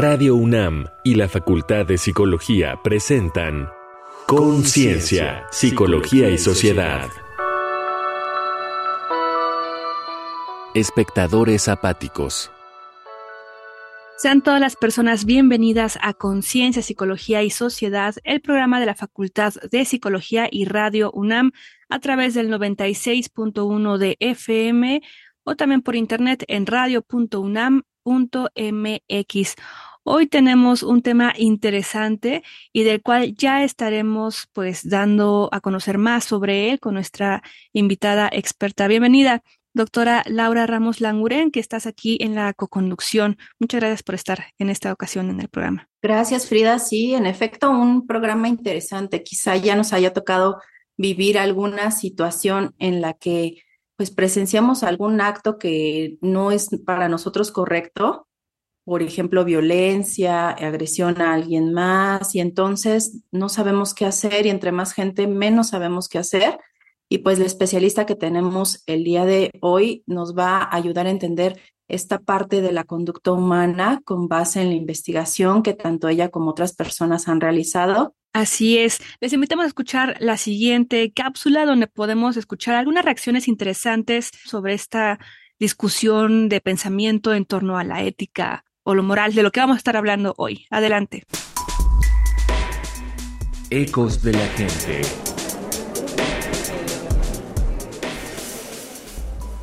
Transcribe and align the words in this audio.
Radio 0.00 0.36
UNAM 0.36 0.86
y 1.02 1.16
la 1.16 1.28
Facultad 1.28 1.84
de 1.84 1.98
Psicología 1.98 2.78
presentan 2.84 3.68
Conciencia, 4.28 5.48
Psicología 5.50 6.30
y 6.30 6.38
Sociedad. 6.38 7.08
Espectadores 10.72 11.66
apáticos. 11.66 12.52
Sean 14.18 14.40
todas 14.40 14.60
las 14.60 14.76
personas 14.76 15.24
bienvenidas 15.24 15.98
a 16.00 16.14
Conciencia, 16.14 16.80
Psicología 16.80 17.42
y 17.42 17.50
Sociedad, 17.50 18.14
el 18.22 18.40
programa 18.40 18.78
de 18.78 18.86
la 18.86 18.94
Facultad 18.94 19.54
de 19.68 19.84
Psicología 19.84 20.46
y 20.48 20.66
Radio 20.66 21.10
UNAM 21.10 21.50
a 21.88 21.98
través 21.98 22.34
del 22.34 22.52
96.1 22.52 23.98
de 23.98 24.16
FM 24.20 25.02
o 25.42 25.56
también 25.56 25.82
por 25.82 25.96
internet 25.96 26.44
en 26.46 26.66
radio.unam.mx. 26.66 27.82
Hoy 30.10 30.26
tenemos 30.26 30.82
un 30.82 31.02
tema 31.02 31.34
interesante 31.36 32.42
y 32.72 32.82
del 32.82 33.02
cual 33.02 33.34
ya 33.34 33.62
estaremos 33.62 34.48
pues 34.54 34.88
dando 34.88 35.50
a 35.52 35.60
conocer 35.60 35.98
más 35.98 36.24
sobre 36.24 36.70
él 36.70 36.80
con 36.80 36.94
nuestra 36.94 37.42
invitada 37.74 38.30
experta. 38.32 38.88
Bienvenida, 38.88 39.42
doctora 39.74 40.22
Laura 40.24 40.66
Ramos 40.66 41.02
Languren, 41.02 41.50
que 41.50 41.60
estás 41.60 41.86
aquí 41.86 42.16
en 42.22 42.34
la 42.34 42.54
coconducción. 42.54 43.36
Muchas 43.60 43.80
gracias 43.80 44.02
por 44.02 44.14
estar 44.14 44.46
en 44.56 44.70
esta 44.70 44.94
ocasión 44.94 45.28
en 45.28 45.40
el 45.40 45.50
programa. 45.50 45.90
Gracias, 46.00 46.48
Frida. 46.48 46.78
Sí, 46.78 47.12
en 47.12 47.26
efecto, 47.26 47.70
un 47.70 48.06
programa 48.06 48.48
interesante. 48.48 49.22
Quizá 49.22 49.56
ya 49.56 49.76
nos 49.76 49.92
haya 49.92 50.14
tocado 50.14 50.58
vivir 50.96 51.38
alguna 51.38 51.90
situación 51.90 52.74
en 52.78 53.02
la 53.02 53.12
que 53.12 53.62
pues 53.96 54.10
presenciamos 54.10 54.84
algún 54.84 55.20
acto 55.20 55.58
que 55.58 56.16
no 56.22 56.50
es 56.50 56.70
para 56.86 57.10
nosotros 57.10 57.52
correcto 57.52 58.27
por 58.88 59.02
ejemplo, 59.02 59.44
violencia, 59.44 60.48
agresión 60.48 61.20
a 61.20 61.34
alguien 61.34 61.74
más, 61.74 62.34
y 62.34 62.40
entonces 62.40 63.20
no 63.30 63.50
sabemos 63.50 63.92
qué 63.92 64.06
hacer 64.06 64.46
y 64.46 64.48
entre 64.48 64.72
más 64.72 64.94
gente 64.94 65.26
menos 65.26 65.68
sabemos 65.68 66.08
qué 66.08 66.16
hacer. 66.16 66.58
Y 67.10 67.18
pues 67.18 67.38
el 67.38 67.44
especialista 67.44 68.06
que 68.06 68.14
tenemos 68.14 68.82
el 68.86 69.04
día 69.04 69.26
de 69.26 69.50
hoy 69.60 70.04
nos 70.06 70.34
va 70.34 70.62
a 70.62 70.74
ayudar 70.74 71.06
a 71.06 71.10
entender 71.10 71.60
esta 71.86 72.18
parte 72.18 72.62
de 72.62 72.72
la 72.72 72.84
conducta 72.84 73.32
humana 73.32 74.00
con 74.06 74.26
base 74.26 74.62
en 74.62 74.68
la 74.68 74.74
investigación 74.76 75.62
que 75.62 75.74
tanto 75.74 76.08
ella 76.08 76.30
como 76.30 76.50
otras 76.50 76.74
personas 76.74 77.28
han 77.28 77.42
realizado. 77.42 78.14
Así 78.32 78.78
es. 78.78 79.00
Les 79.20 79.34
invitamos 79.34 79.64
a 79.64 79.68
escuchar 79.68 80.16
la 80.20 80.38
siguiente 80.38 81.12
cápsula 81.12 81.66
donde 81.66 81.88
podemos 81.88 82.38
escuchar 82.38 82.74
algunas 82.76 83.04
reacciones 83.04 83.48
interesantes 83.48 84.30
sobre 84.46 84.72
esta 84.72 85.18
discusión 85.58 86.48
de 86.48 86.62
pensamiento 86.62 87.34
en 87.34 87.44
torno 87.44 87.76
a 87.76 87.84
la 87.84 88.02
ética 88.02 88.64
o 88.88 88.94
lo 88.94 89.02
moral 89.02 89.34
de 89.34 89.42
lo 89.42 89.52
que 89.52 89.60
vamos 89.60 89.74
a 89.74 89.76
estar 89.76 89.98
hablando 89.98 90.32
hoy. 90.38 90.66
Adelante. 90.70 91.24
Ecos 93.68 94.22
de 94.22 94.32
la 94.32 94.46
gente. 94.46 95.02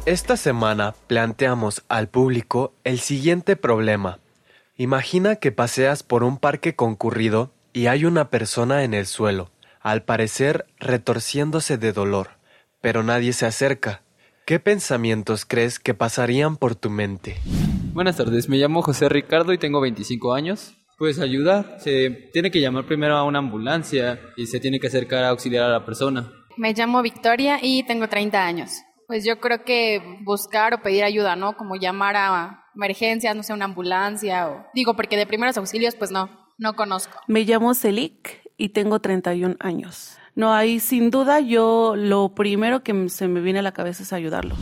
Esta 0.05 0.37
semana 0.37 0.93
planteamos 1.07 1.83
al 1.89 2.07
público 2.07 2.75
el 2.83 2.99
siguiente 2.99 3.55
problema. 3.55 4.19
Imagina 4.77 5.37
que 5.37 5.51
paseas 5.51 6.03
por 6.03 6.23
un 6.23 6.37
parque 6.37 6.75
concurrido 6.75 7.51
y 7.73 7.87
hay 7.87 8.05
una 8.05 8.29
persona 8.29 8.83
en 8.83 8.93
el 8.93 9.07
suelo, 9.07 9.49
al 9.81 10.03
parecer 10.03 10.67
retorciéndose 10.77 11.79
de 11.79 11.93
dolor, 11.93 12.37
pero 12.79 13.01
nadie 13.01 13.33
se 13.33 13.47
acerca. 13.47 14.03
¿Qué 14.45 14.59
pensamientos 14.59 15.45
crees 15.45 15.79
que 15.79 15.95
pasarían 15.95 16.57
por 16.57 16.75
tu 16.75 16.91
mente? 16.91 17.41
Buenas 17.95 18.17
tardes, 18.17 18.49
me 18.49 18.57
llamo 18.57 18.81
José 18.81 19.07
Ricardo 19.07 19.53
y 19.53 19.57
tengo 19.57 19.79
25 19.79 20.33
años. 20.33 20.75
Pues 20.97 21.17
ayudar, 21.17 21.77
se 21.79 22.09
tiene 22.33 22.51
que 22.51 22.59
llamar 22.59 22.85
primero 22.85 23.15
a 23.15 23.23
una 23.23 23.39
ambulancia 23.39 24.19
y 24.35 24.47
se 24.47 24.59
tiene 24.59 24.81
que 24.81 24.87
acercar 24.87 25.23
a 25.23 25.29
auxiliar 25.29 25.63
a 25.63 25.69
la 25.69 25.85
persona. 25.85 26.29
Me 26.57 26.73
llamo 26.73 27.01
Victoria 27.01 27.57
y 27.61 27.83
tengo 27.83 28.09
30 28.09 28.45
años. 28.45 28.81
Pues 29.07 29.23
yo 29.23 29.39
creo 29.39 29.63
que 29.63 30.01
buscar 30.25 30.73
o 30.73 30.81
pedir 30.81 31.05
ayuda, 31.05 31.37
¿no? 31.37 31.55
Como 31.55 31.77
llamar 31.77 32.17
a 32.17 32.65
emergencias, 32.75 33.33
no 33.33 33.43
sé, 33.43 33.53
una 33.53 33.63
ambulancia 33.63 34.49
o... 34.49 34.65
Digo, 34.73 34.97
porque 34.97 35.15
de 35.15 35.25
primeros 35.25 35.55
auxilios, 35.57 35.95
pues 35.95 36.11
no, 36.11 36.29
no 36.57 36.73
conozco. 36.73 37.17
Me 37.27 37.45
llamo 37.45 37.73
Celik 37.75 38.41
y 38.57 38.69
tengo 38.69 38.99
31 38.99 39.55
años. 39.61 40.17
No, 40.35 40.53
ahí 40.53 40.81
sin 40.81 41.11
duda 41.11 41.39
yo 41.39 41.95
lo 41.95 42.35
primero 42.35 42.83
que 42.83 43.07
se 43.07 43.29
me 43.29 43.39
viene 43.39 43.59
a 43.59 43.61
la 43.61 43.71
cabeza 43.71 44.03
es 44.03 44.11
ayudarlo. 44.11 44.57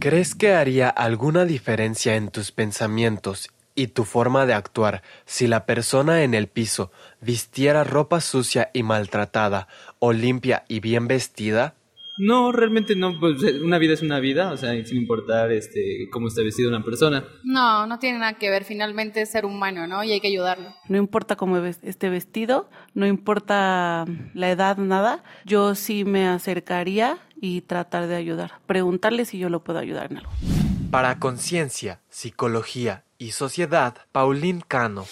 ¿Crees 0.00 0.36
que 0.36 0.54
haría 0.54 0.88
alguna 0.88 1.44
diferencia 1.44 2.14
en 2.14 2.28
tus 2.28 2.52
pensamientos 2.52 3.48
y 3.74 3.88
tu 3.88 4.04
forma 4.04 4.46
de 4.46 4.54
actuar 4.54 5.02
si 5.26 5.48
la 5.48 5.66
persona 5.66 6.22
en 6.22 6.34
el 6.34 6.46
piso 6.46 6.92
vistiera 7.20 7.82
ropa 7.82 8.20
sucia 8.20 8.70
y 8.72 8.84
maltratada 8.84 9.66
o 9.98 10.12
limpia 10.12 10.64
y 10.68 10.78
bien 10.78 11.08
vestida? 11.08 11.74
No, 12.18 12.52
realmente 12.52 12.96
no, 12.96 13.18
pues 13.18 13.42
una 13.62 13.78
vida 13.78 13.94
es 13.94 14.02
una 14.02 14.20
vida, 14.20 14.52
o 14.52 14.56
sea, 14.56 14.70
sin 14.84 14.98
importar 14.98 15.52
este 15.52 16.08
cómo 16.12 16.28
está 16.28 16.42
vestida 16.42 16.68
una 16.68 16.84
persona. 16.84 17.24
No, 17.44 17.86
no 17.86 17.98
tiene 17.98 18.18
nada 18.18 18.34
que 18.34 18.50
ver, 18.50 18.64
finalmente 18.64 19.22
es 19.22 19.30
ser 19.30 19.46
humano, 19.46 19.86
¿no? 19.86 20.02
Y 20.04 20.12
hay 20.12 20.20
que 20.20 20.28
ayudarlo. 20.28 20.74
No 20.88 20.98
importa 20.98 21.36
cómo 21.36 21.58
esté 21.58 22.08
vestido, 22.08 22.68
no 22.94 23.06
importa 23.06 24.04
la 24.34 24.50
edad, 24.50 24.76
nada, 24.78 25.22
yo 25.44 25.74
sí 25.74 26.04
me 26.04 26.26
acercaría 26.26 27.18
y 27.40 27.60
tratar 27.62 28.08
de 28.08 28.16
ayudar, 28.16 28.52
preguntarle 28.66 29.24
si 29.24 29.38
yo 29.38 29.48
lo 29.48 29.62
puedo 29.62 29.78
ayudar 29.78 30.10
en 30.10 30.18
algo. 30.18 30.32
Para 30.90 31.18
conciencia, 31.18 32.00
psicología 32.08 33.04
y 33.18 33.32
sociedad, 33.32 33.94
Pauline 34.12 34.62
Cano. 34.66 35.04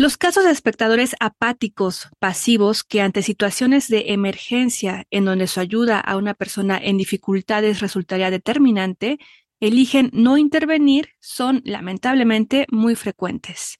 Los 0.00 0.16
casos 0.16 0.44
de 0.44 0.50
espectadores 0.50 1.14
apáticos, 1.20 2.08
pasivos, 2.18 2.84
que 2.84 3.02
ante 3.02 3.20
situaciones 3.20 3.86
de 3.88 4.14
emergencia 4.14 5.06
en 5.10 5.26
donde 5.26 5.46
su 5.46 5.60
ayuda 5.60 6.00
a 6.00 6.16
una 6.16 6.32
persona 6.32 6.80
en 6.82 6.96
dificultades 6.96 7.80
resultaría 7.80 8.30
determinante, 8.30 9.18
eligen 9.60 10.08
no 10.14 10.38
intervenir 10.38 11.10
son 11.20 11.60
lamentablemente 11.66 12.66
muy 12.70 12.94
frecuentes. 12.94 13.76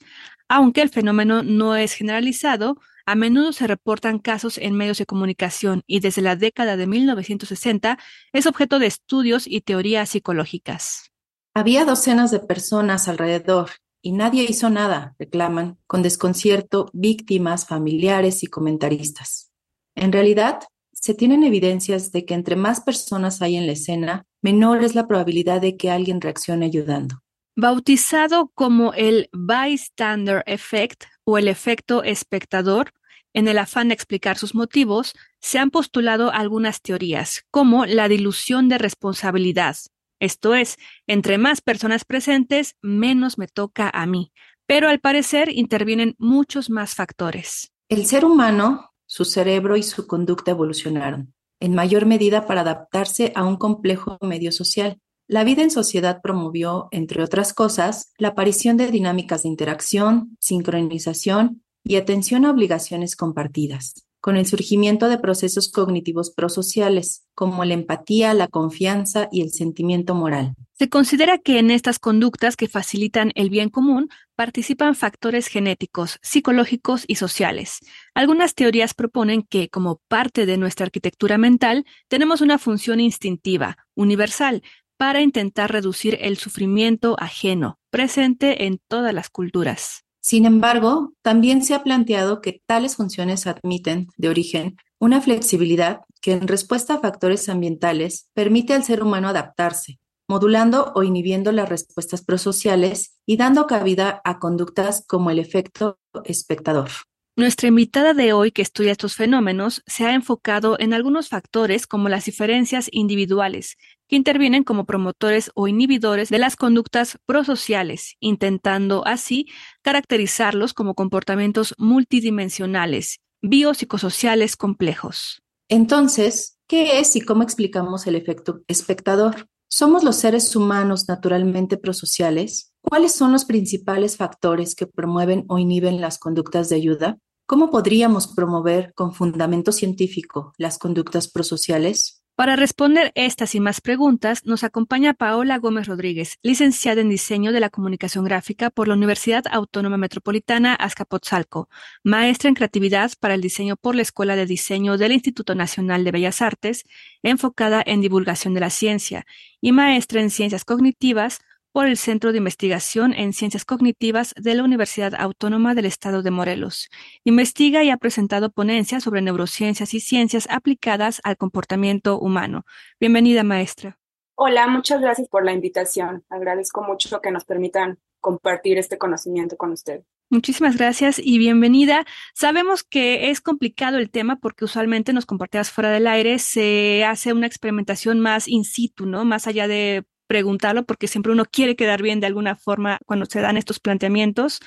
Aunque 0.46 0.82
el 0.82 0.90
fenómeno 0.90 1.42
no 1.42 1.74
es 1.74 1.94
generalizado, 1.94 2.76
a 3.06 3.14
menudo 3.14 3.54
se 3.54 3.66
reportan 3.66 4.18
casos 4.18 4.58
en 4.58 4.74
medios 4.74 4.98
de 4.98 5.06
comunicación 5.06 5.84
y 5.86 6.00
desde 6.00 6.20
la 6.20 6.36
década 6.36 6.76
de 6.76 6.86
1960 6.86 7.98
es 8.34 8.44
objeto 8.44 8.78
de 8.78 8.88
estudios 8.88 9.46
y 9.46 9.62
teorías 9.62 10.10
psicológicas. 10.10 11.12
Había 11.54 11.86
docenas 11.86 12.30
de 12.30 12.40
personas 12.40 13.08
alrededor 13.08 13.70
y 14.02 14.12
nadie 14.12 14.44
hizo 14.48 14.70
nada, 14.70 15.14
reclaman, 15.18 15.78
con 15.86 16.02
desconcierto 16.02 16.90
víctimas, 16.92 17.66
familiares 17.66 18.42
y 18.42 18.46
comentaristas. 18.46 19.50
En 19.94 20.12
realidad, 20.12 20.60
se 20.92 21.14
tienen 21.14 21.44
evidencias 21.44 22.12
de 22.12 22.24
que 22.24 22.34
entre 22.34 22.56
más 22.56 22.80
personas 22.80 23.40
hay 23.42 23.56
en 23.56 23.66
la 23.66 23.72
escena, 23.72 24.26
menor 24.42 24.84
es 24.84 24.94
la 24.94 25.06
probabilidad 25.06 25.60
de 25.60 25.76
que 25.76 25.90
alguien 25.90 26.20
reaccione 26.20 26.66
ayudando. 26.66 27.22
Bautizado 27.56 28.50
como 28.54 28.92
el 28.94 29.28
bystander 29.32 30.42
effect 30.46 31.04
o 31.24 31.38
el 31.38 31.48
efecto 31.48 32.02
espectador, 32.02 32.92
en 33.32 33.48
el 33.48 33.58
afán 33.58 33.88
de 33.88 33.94
explicar 33.94 34.38
sus 34.38 34.54
motivos, 34.54 35.14
se 35.40 35.58
han 35.58 35.70
postulado 35.70 36.32
algunas 36.32 36.82
teorías, 36.82 37.44
como 37.50 37.86
la 37.86 38.08
dilución 38.08 38.68
de 38.68 38.78
responsabilidad, 38.78 39.76
esto 40.20 40.54
es, 40.54 40.76
entre 41.06 41.38
más 41.38 41.60
personas 41.60 42.04
presentes, 42.04 42.76
menos 42.82 43.38
me 43.38 43.48
toca 43.48 43.90
a 43.92 44.06
mí. 44.06 44.32
Pero 44.66 44.88
al 44.88 45.00
parecer 45.00 45.48
intervienen 45.50 46.14
muchos 46.18 46.70
más 46.70 46.94
factores. 46.94 47.72
El 47.88 48.06
ser 48.06 48.24
humano, 48.24 48.92
su 49.06 49.24
cerebro 49.24 49.76
y 49.76 49.82
su 49.82 50.06
conducta 50.06 50.52
evolucionaron, 50.52 51.34
en 51.58 51.74
mayor 51.74 52.06
medida 52.06 52.46
para 52.46 52.60
adaptarse 52.60 53.32
a 53.34 53.44
un 53.44 53.56
complejo 53.56 54.18
medio 54.20 54.52
social. 54.52 55.00
La 55.26 55.42
vida 55.42 55.62
en 55.62 55.70
sociedad 55.70 56.20
promovió, 56.22 56.88
entre 56.92 57.22
otras 57.22 57.54
cosas, 57.54 58.12
la 58.18 58.28
aparición 58.28 58.76
de 58.76 58.88
dinámicas 58.90 59.42
de 59.42 59.48
interacción, 59.48 60.36
sincronización 60.38 61.64
y 61.82 61.96
atención 61.96 62.44
a 62.44 62.50
obligaciones 62.50 63.16
compartidas 63.16 64.06
con 64.20 64.36
el 64.36 64.46
surgimiento 64.46 65.08
de 65.08 65.18
procesos 65.18 65.70
cognitivos 65.70 66.30
prosociales, 66.30 67.24
como 67.34 67.64
la 67.64 67.74
empatía, 67.74 68.34
la 68.34 68.48
confianza 68.48 69.28
y 69.32 69.40
el 69.40 69.50
sentimiento 69.50 70.14
moral. 70.14 70.54
Se 70.78 70.88
considera 70.88 71.38
que 71.38 71.58
en 71.58 71.70
estas 71.70 71.98
conductas 71.98 72.56
que 72.56 72.68
facilitan 72.68 73.32
el 73.34 73.50
bien 73.50 73.68
común 73.68 74.08
participan 74.34 74.94
factores 74.94 75.46
genéticos, 75.46 76.18
psicológicos 76.22 77.04
y 77.06 77.16
sociales. 77.16 77.80
Algunas 78.14 78.54
teorías 78.54 78.94
proponen 78.94 79.42
que, 79.42 79.68
como 79.68 80.00
parte 80.08 80.46
de 80.46 80.56
nuestra 80.56 80.86
arquitectura 80.86 81.36
mental, 81.36 81.84
tenemos 82.08 82.40
una 82.40 82.58
función 82.58 83.00
instintiva, 83.00 83.76
universal, 83.94 84.62
para 84.96 85.22
intentar 85.22 85.72
reducir 85.72 86.18
el 86.20 86.36
sufrimiento 86.36 87.16
ajeno, 87.18 87.78
presente 87.90 88.66
en 88.66 88.80
todas 88.86 89.14
las 89.14 89.30
culturas. 89.30 90.04
Sin 90.20 90.44
embargo, 90.44 91.14
también 91.22 91.64
se 91.64 91.74
ha 91.74 91.82
planteado 91.82 92.40
que 92.40 92.60
tales 92.66 92.96
funciones 92.96 93.46
admiten, 93.46 94.08
de 94.18 94.28
origen, 94.28 94.76
una 94.98 95.20
flexibilidad 95.20 96.00
que 96.20 96.32
en 96.32 96.46
respuesta 96.46 96.94
a 96.94 97.00
factores 97.00 97.48
ambientales 97.48 98.28
permite 98.34 98.74
al 98.74 98.84
ser 98.84 99.02
humano 99.02 99.28
adaptarse, 99.28 99.98
modulando 100.28 100.92
o 100.94 101.02
inhibiendo 101.02 101.52
las 101.52 101.68
respuestas 101.68 102.22
prosociales 102.22 103.16
y 103.26 103.38
dando 103.38 103.66
cabida 103.66 104.20
a 104.24 104.38
conductas 104.38 105.04
como 105.08 105.30
el 105.30 105.38
efecto 105.38 105.98
espectador. 106.24 106.90
Nuestra 107.36 107.68
invitada 107.68 108.12
de 108.12 108.34
hoy 108.34 108.50
que 108.50 108.60
estudia 108.60 108.92
estos 108.92 109.16
fenómenos 109.16 109.82
se 109.86 110.04
ha 110.04 110.12
enfocado 110.12 110.78
en 110.78 110.92
algunos 110.92 111.30
factores 111.30 111.86
como 111.86 112.10
las 112.10 112.26
diferencias 112.26 112.88
individuales, 112.92 113.78
que 114.10 114.16
intervienen 114.16 114.64
como 114.64 114.86
promotores 114.86 115.52
o 115.54 115.68
inhibidores 115.68 116.30
de 116.30 116.40
las 116.40 116.56
conductas 116.56 117.16
prosociales, 117.26 118.16
intentando 118.18 119.06
así 119.06 119.46
caracterizarlos 119.82 120.74
como 120.74 120.96
comportamientos 120.96 121.76
multidimensionales, 121.78 123.20
biopsicosociales 123.40 124.56
complejos. 124.56 125.42
Entonces, 125.68 126.58
¿qué 126.66 126.98
es 126.98 127.14
y 127.14 127.20
cómo 127.20 127.44
explicamos 127.44 128.08
el 128.08 128.16
efecto 128.16 128.62
espectador? 128.66 129.46
¿Somos 129.68 130.02
los 130.02 130.16
seres 130.16 130.56
humanos 130.56 131.04
naturalmente 131.06 131.76
prosociales? 131.76 132.72
¿Cuáles 132.82 133.14
son 133.14 133.30
los 133.30 133.44
principales 133.44 134.16
factores 134.16 134.74
que 134.74 134.88
promueven 134.88 135.44
o 135.46 135.60
inhiben 135.60 136.00
las 136.00 136.18
conductas 136.18 136.68
de 136.68 136.74
ayuda? 136.74 137.18
¿Cómo 137.46 137.70
podríamos 137.70 138.26
promover 138.26 138.92
con 138.94 139.14
fundamento 139.14 139.70
científico 139.70 140.52
las 140.58 140.78
conductas 140.78 141.30
prosociales? 141.30 142.19
Para 142.40 142.56
responder 142.56 143.12
estas 143.16 143.54
y 143.54 143.60
más 143.60 143.82
preguntas, 143.82 144.46
nos 144.46 144.64
acompaña 144.64 145.12
Paola 145.12 145.58
Gómez 145.58 145.86
Rodríguez, 145.86 146.38
licenciada 146.42 147.02
en 147.02 147.10
Diseño 147.10 147.52
de 147.52 147.60
la 147.60 147.68
Comunicación 147.68 148.24
Gráfica 148.24 148.70
por 148.70 148.88
la 148.88 148.94
Universidad 148.94 149.44
Autónoma 149.50 149.98
Metropolitana 149.98 150.74
Azcapotzalco, 150.74 151.68
maestra 152.02 152.48
en 152.48 152.54
Creatividad 152.54 153.12
para 153.20 153.34
el 153.34 153.42
Diseño 153.42 153.76
por 153.76 153.94
la 153.94 154.00
Escuela 154.00 154.36
de 154.36 154.46
Diseño 154.46 154.96
del 154.96 155.12
Instituto 155.12 155.54
Nacional 155.54 156.02
de 156.02 156.12
Bellas 156.12 156.40
Artes, 156.40 156.84
enfocada 157.22 157.82
en 157.84 158.00
divulgación 158.00 158.54
de 158.54 158.60
la 158.60 158.70
ciencia, 158.70 159.26
y 159.60 159.72
maestra 159.72 160.22
en 160.22 160.30
Ciencias 160.30 160.64
Cognitivas 160.64 161.40
por 161.72 161.86
el 161.86 161.96
Centro 161.96 162.32
de 162.32 162.38
Investigación 162.38 163.12
en 163.12 163.32
Ciencias 163.32 163.64
Cognitivas 163.64 164.34
de 164.36 164.54
la 164.54 164.64
Universidad 164.64 165.14
Autónoma 165.14 165.74
del 165.74 165.86
Estado 165.86 166.22
de 166.22 166.30
Morelos. 166.30 166.88
Investiga 167.24 167.84
y 167.84 167.90
ha 167.90 167.96
presentado 167.96 168.50
ponencias 168.50 169.04
sobre 169.04 169.22
neurociencias 169.22 169.94
y 169.94 170.00
ciencias 170.00 170.46
aplicadas 170.50 171.20
al 171.24 171.36
comportamiento 171.36 172.18
humano. 172.18 172.64
Bienvenida, 172.98 173.44
maestra. 173.44 173.98
Hola, 174.34 174.66
muchas 174.66 175.00
gracias 175.00 175.28
por 175.28 175.44
la 175.44 175.52
invitación. 175.52 176.24
Agradezco 176.30 176.82
mucho 176.82 177.20
que 177.20 177.30
nos 177.30 177.44
permitan 177.44 177.98
compartir 178.20 178.78
este 178.78 178.98
conocimiento 178.98 179.56
con 179.56 179.72
usted. 179.72 180.02
Muchísimas 180.32 180.76
gracias 180.76 181.20
y 181.22 181.38
bienvenida. 181.38 182.04
Sabemos 182.34 182.84
que 182.84 183.30
es 183.30 183.40
complicado 183.40 183.98
el 183.98 184.10
tema 184.10 184.36
porque 184.36 184.64
usualmente 184.64 185.12
nos 185.12 185.26
compartías 185.26 185.72
fuera 185.72 185.90
del 185.90 186.06
aire, 186.06 186.38
se 186.38 187.04
hace 187.04 187.32
una 187.32 187.48
experimentación 187.48 188.20
más 188.20 188.46
in 188.46 188.64
situ, 188.64 189.06
¿no? 189.06 189.24
Más 189.24 189.48
allá 189.48 189.66
de 189.66 190.04
preguntarlo 190.30 190.84
porque 190.84 191.08
siempre 191.08 191.32
uno 191.32 191.44
quiere 191.44 191.74
quedar 191.74 192.02
bien 192.02 192.20
de 192.20 192.28
alguna 192.28 192.54
forma 192.54 193.00
cuando 193.04 193.26
se 193.26 193.40
dan 193.40 193.56
estos 193.56 193.80
planteamientos. 193.80 194.60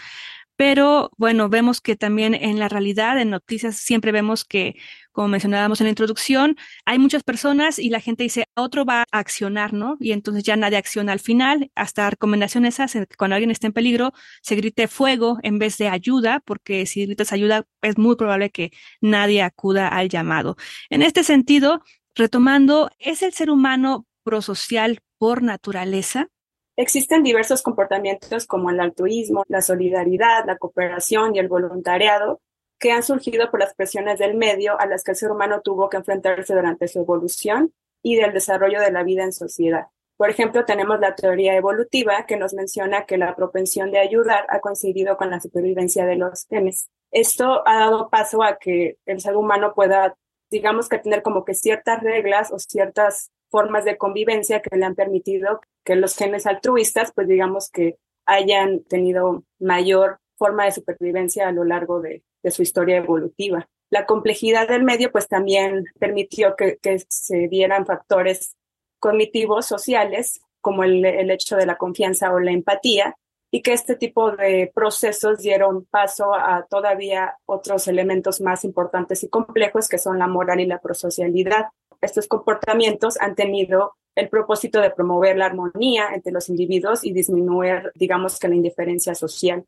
Pero 0.57 1.09
bueno, 1.15 1.47
vemos 1.47 1.79
que 1.79 1.95
también 1.95 2.33
en 2.35 2.59
la 2.59 2.67
realidad, 2.67 3.17
en 3.17 3.29
noticias, 3.29 3.77
siempre 3.77 4.11
vemos 4.11 4.43
que, 4.43 4.75
como 5.13 5.29
mencionábamos 5.29 5.79
en 5.79 5.85
la 5.85 5.91
introducción, 5.91 6.57
hay 6.83 6.99
muchas 6.99 7.23
personas 7.23 7.79
y 7.79 7.89
la 7.89 8.01
gente 8.01 8.23
dice, 8.23 8.43
otro 8.55 8.83
va 8.83 9.03
a 9.03 9.19
accionar, 9.19 9.71
¿no? 9.71 9.95
Y 10.01 10.11
entonces 10.11 10.43
ya 10.43 10.57
nadie 10.57 10.75
acciona 10.75 11.13
al 11.13 11.21
final. 11.21 11.71
Hasta 11.75 12.09
recomendaciones 12.09 12.81
hacen 12.81 13.05
que 13.05 13.15
cuando 13.15 13.35
alguien 13.35 13.49
está 13.49 13.67
en 13.67 13.73
peligro, 13.73 14.11
se 14.41 14.55
grite 14.57 14.89
fuego 14.89 15.37
en 15.43 15.59
vez 15.59 15.77
de 15.77 15.87
ayuda, 15.87 16.41
porque 16.43 16.85
si 16.85 17.05
gritas 17.05 17.31
ayuda, 17.31 17.65
es 17.81 17.97
muy 17.97 18.17
probable 18.17 18.49
que 18.49 18.73
nadie 18.99 19.41
acuda 19.41 19.87
al 19.87 20.09
llamado. 20.09 20.57
En 20.89 21.03
este 21.03 21.23
sentido, 21.23 21.81
retomando, 22.15 22.91
¿es 22.99 23.21
el 23.23 23.31
ser 23.31 23.49
humano 23.49 24.05
prosocial 24.23 24.99
por 25.23 25.41
naturaleza? 25.41 26.27
Existen 26.75 27.23
diversos 27.23 27.61
comportamientos 27.61 28.45
como 28.45 28.71
el 28.71 28.81
altruismo, 28.81 29.45
la 29.47 29.61
solidaridad, 29.61 30.45
la 30.45 30.57
cooperación 30.57 31.33
y 31.33 31.39
el 31.39 31.47
voluntariado 31.47 32.41
que 32.77 32.91
han 32.91 33.03
surgido 33.03 33.49
por 33.49 33.61
las 33.61 33.73
presiones 33.73 34.19
del 34.19 34.35
medio 34.35 34.77
a 34.77 34.85
las 34.85 35.01
que 35.01 35.11
el 35.11 35.15
ser 35.15 35.31
humano 35.31 35.61
tuvo 35.61 35.87
que 35.87 35.95
enfrentarse 35.95 36.53
durante 36.53 36.89
su 36.89 36.99
evolución 36.99 37.73
y 38.01 38.17
del 38.17 38.33
desarrollo 38.33 38.81
de 38.81 38.91
la 38.91 39.03
vida 39.03 39.23
en 39.23 39.31
sociedad. 39.31 39.87
Por 40.17 40.29
ejemplo, 40.29 40.65
tenemos 40.65 40.99
la 40.99 41.15
teoría 41.15 41.55
evolutiva 41.55 42.25
que 42.25 42.35
nos 42.35 42.53
menciona 42.53 43.05
que 43.05 43.17
la 43.17 43.33
propensión 43.33 43.91
de 43.91 43.99
ayudar 43.99 44.45
ha 44.49 44.59
coincidido 44.59 45.15
con 45.15 45.29
la 45.29 45.39
supervivencia 45.39 46.05
de 46.05 46.17
los 46.17 46.47
genes. 46.49 46.89
Esto 47.11 47.65
ha 47.65 47.79
dado 47.79 48.09
paso 48.09 48.43
a 48.43 48.57
que 48.57 48.97
el 49.05 49.21
ser 49.21 49.37
humano 49.37 49.71
pueda, 49.73 50.17
digamos 50.51 50.89
que 50.89 50.99
tener 50.99 51.23
como 51.23 51.45
que 51.45 51.53
ciertas 51.53 52.03
reglas 52.03 52.51
o 52.51 52.59
ciertas 52.59 53.31
formas 53.53 53.85
de 53.85 53.99
convivencia 53.99 54.63
que 54.63 54.75
le 54.75 54.83
han 54.83 54.95
permitido 54.95 55.61
que 55.85 55.95
los 55.95 56.15
genes 56.15 56.47
altruistas, 56.47 57.11
pues 57.13 57.27
digamos 57.27 57.69
que 57.69 57.99
hayan 58.25 58.83
tenido 58.85 59.43
mayor 59.59 60.17
forma 60.37 60.65
de 60.65 60.71
supervivencia 60.71 61.47
a 61.47 61.51
lo 61.51 61.63
largo 61.63 62.01
de, 62.01 62.23
su 62.49 62.63
historia 62.63 62.97
evolutiva. 62.97 63.69
La 63.91 64.07
complejidad 64.07 64.67
del 64.67 64.83
medio, 64.83 65.11
pues 65.11 65.27
también 65.27 65.85
permitió 65.99 66.55
que, 66.55 66.79
se 67.07 67.47
dieran 67.47 67.85
factores 67.85 68.57
cognitivos 68.99 69.67
sociales, 69.67 70.41
como 70.59 70.83
el, 70.83 71.05
hecho 71.29 71.55
de 71.55 71.67
la 71.67 71.77
confianza 71.77 72.33
o 72.33 72.39
la 72.39 72.51
empatía, 72.51 73.15
y 73.51 73.61
que 73.61 73.73
este 73.73 73.95
tipo 73.95 74.31
de 74.31 74.71
procesos 74.73 75.37
dieron 75.37 75.85
paso 75.85 76.33
a 76.33 76.65
todavía 76.67 77.37
otros 77.45 77.87
elementos 77.87 78.41
más 78.41 78.65
importantes 78.65 79.23
y 79.23 79.29
complejos 79.29 79.87
que 79.87 79.99
son 79.99 80.17
la 80.17 80.25
moral 80.25 80.59
y 80.59 80.65
la 80.65 80.81
prosocialidad 80.81 81.67
estos 82.01 82.27
comportamientos 82.27 83.19
han 83.19 83.35
tenido 83.35 83.93
el 84.15 84.29
propósito 84.29 84.79
de 84.79 84.91
promover 84.91 85.37
la 85.37 85.47
armonía 85.47 86.09
entre 86.13 86.31
los 86.31 86.49
individuos 86.49 87.03
y 87.03 87.13
disminuir, 87.13 87.91
digamos 87.95 88.39
que 88.39 88.47
la 88.47 88.55
indiferencia 88.55 89.15
social. 89.15 89.65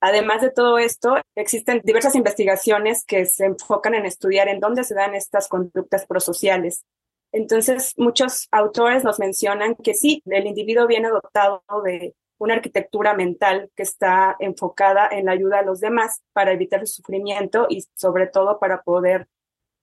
Además 0.00 0.42
de 0.42 0.50
todo 0.50 0.78
esto, 0.78 1.16
existen 1.34 1.80
diversas 1.82 2.14
investigaciones 2.14 3.04
que 3.06 3.24
se 3.24 3.46
enfocan 3.46 3.94
en 3.94 4.04
estudiar 4.04 4.48
en 4.48 4.60
dónde 4.60 4.84
se 4.84 4.94
dan 4.94 5.14
estas 5.14 5.48
conductas 5.48 6.06
prosociales. 6.06 6.84
Entonces, 7.32 7.94
muchos 7.96 8.48
autores 8.50 9.04
nos 9.04 9.18
mencionan 9.18 9.74
que 9.74 9.94
sí, 9.94 10.22
el 10.26 10.46
individuo 10.46 10.86
viene 10.86 11.08
dotado 11.08 11.62
de 11.84 12.14
una 12.38 12.54
arquitectura 12.54 13.14
mental 13.14 13.70
que 13.74 13.82
está 13.82 14.36
enfocada 14.38 15.08
en 15.10 15.26
la 15.26 15.32
ayuda 15.32 15.60
a 15.60 15.62
los 15.62 15.80
demás 15.80 16.22
para 16.32 16.52
evitar 16.52 16.80
el 16.80 16.86
sufrimiento 16.86 17.66
y 17.68 17.86
sobre 17.94 18.26
todo 18.26 18.58
para 18.58 18.82
poder 18.82 19.26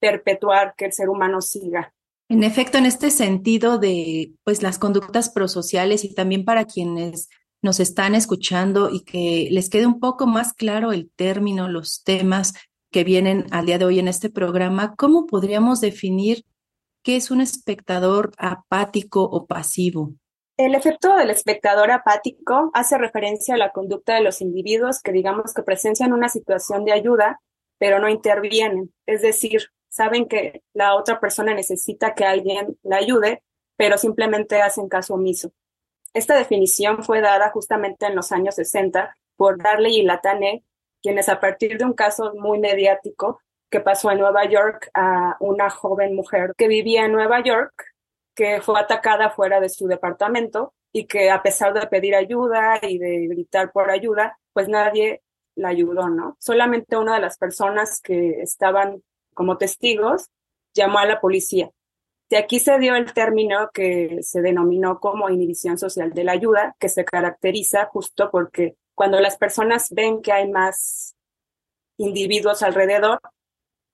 perpetuar 0.00 0.74
que 0.76 0.86
el 0.86 0.92
ser 0.92 1.08
humano 1.08 1.40
siga. 1.40 1.94
En 2.28 2.42
efecto, 2.42 2.78
en 2.78 2.86
este 2.86 3.10
sentido 3.10 3.78
de 3.78 4.32
pues 4.44 4.62
las 4.62 4.78
conductas 4.78 5.30
prosociales 5.30 6.04
y 6.04 6.14
también 6.14 6.44
para 6.44 6.64
quienes 6.64 7.28
nos 7.62 7.80
están 7.80 8.14
escuchando 8.14 8.90
y 8.90 9.04
que 9.04 9.48
les 9.50 9.70
quede 9.70 9.86
un 9.86 10.00
poco 10.00 10.26
más 10.26 10.52
claro 10.52 10.92
el 10.92 11.10
término, 11.10 11.68
los 11.68 12.02
temas 12.02 12.54
que 12.90 13.04
vienen 13.04 13.46
al 13.50 13.66
día 13.66 13.78
de 13.78 13.84
hoy 13.84 13.98
en 13.98 14.08
este 14.08 14.30
programa, 14.30 14.94
¿cómo 14.96 15.26
podríamos 15.26 15.80
definir 15.80 16.44
qué 17.02 17.16
es 17.16 17.30
un 17.30 17.40
espectador 17.40 18.32
apático 18.38 19.22
o 19.22 19.46
pasivo? 19.46 20.14
El 20.56 20.76
efecto 20.76 21.16
del 21.16 21.30
espectador 21.30 21.90
apático 21.90 22.70
hace 22.72 22.96
referencia 22.96 23.54
a 23.54 23.58
la 23.58 23.72
conducta 23.72 24.14
de 24.14 24.20
los 24.20 24.40
individuos 24.40 25.00
que 25.00 25.10
digamos 25.10 25.52
que 25.52 25.64
presencian 25.64 26.12
una 26.12 26.28
situación 26.28 26.84
de 26.84 26.92
ayuda, 26.92 27.40
pero 27.78 27.98
no 27.98 28.08
intervienen, 28.08 28.94
es 29.06 29.22
decir, 29.22 29.62
saben 29.94 30.26
que 30.26 30.64
la 30.72 30.96
otra 30.96 31.20
persona 31.20 31.54
necesita 31.54 32.14
que 32.14 32.24
alguien 32.24 32.76
la 32.82 32.96
ayude, 32.96 33.44
pero 33.76 33.96
simplemente 33.96 34.60
hacen 34.60 34.88
caso 34.88 35.14
omiso. 35.14 35.52
Esta 36.12 36.36
definición 36.36 37.04
fue 37.04 37.20
dada 37.20 37.50
justamente 37.50 38.06
en 38.06 38.16
los 38.16 38.32
años 38.32 38.56
60 38.56 39.16
por 39.36 39.62
Darley 39.62 40.00
y 40.00 40.02
Latane, 40.02 40.64
quienes 41.00 41.28
a 41.28 41.38
partir 41.38 41.78
de 41.78 41.84
un 41.84 41.92
caso 41.92 42.32
muy 42.34 42.58
mediático 42.58 43.40
que 43.70 43.78
pasó 43.78 44.10
en 44.10 44.18
Nueva 44.18 44.44
York 44.48 44.90
a 44.94 45.36
una 45.38 45.70
joven 45.70 46.16
mujer 46.16 46.54
que 46.56 46.66
vivía 46.66 47.04
en 47.04 47.12
Nueva 47.12 47.40
York, 47.44 47.84
que 48.34 48.60
fue 48.62 48.80
atacada 48.80 49.30
fuera 49.30 49.60
de 49.60 49.68
su 49.68 49.86
departamento 49.86 50.74
y 50.92 51.06
que 51.06 51.30
a 51.30 51.40
pesar 51.40 51.72
de 51.72 51.86
pedir 51.86 52.16
ayuda 52.16 52.80
y 52.82 52.98
de 52.98 53.28
gritar 53.28 53.70
por 53.70 53.90
ayuda, 53.90 54.38
pues 54.52 54.68
nadie 54.68 55.22
la 55.54 55.68
ayudó, 55.68 56.08
¿no? 56.08 56.36
Solamente 56.40 56.96
una 56.96 57.14
de 57.14 57.20
las 57.20 57.38
personas 57.38 58.00
que 58.00 58.40
estaban 58.42 59.00
como 59.34 59.58
testigos, 59.58 60.30
llamó 60.74 60.98
a 60.98 61.06
la 61.06 61.20
policía. 61.20 61.70
De 62.30 62.38
aquí 62.38 62.58
se 62.58 62.78
dio 62.78 62.96
el 62.96 63.12
término 63.12 63.70
que 63.72 64.18
se 64.22 64.40
denominó 64.40 64.98
como 64.98 65.28
inhibición 65.28 65.78
social 65.78 66.12
de 66.12 66.24
la 66.24 66.32
ayuda, 66.32 66.74
que 66.78 66.88
se 66.88 67.04
caracteriza 67.04 67.86
justo 67.86 68.30
porque 68.30 68.76
cuando 68.94 69.20
las 69.20 69.36
personas 69.36 69.88
ven 69.90 70.22
que 70.22 70.32
hay 70.32 70.50
más 70.50 71.14
individuos 71.96 72.62
alrededor, 72.62 73.20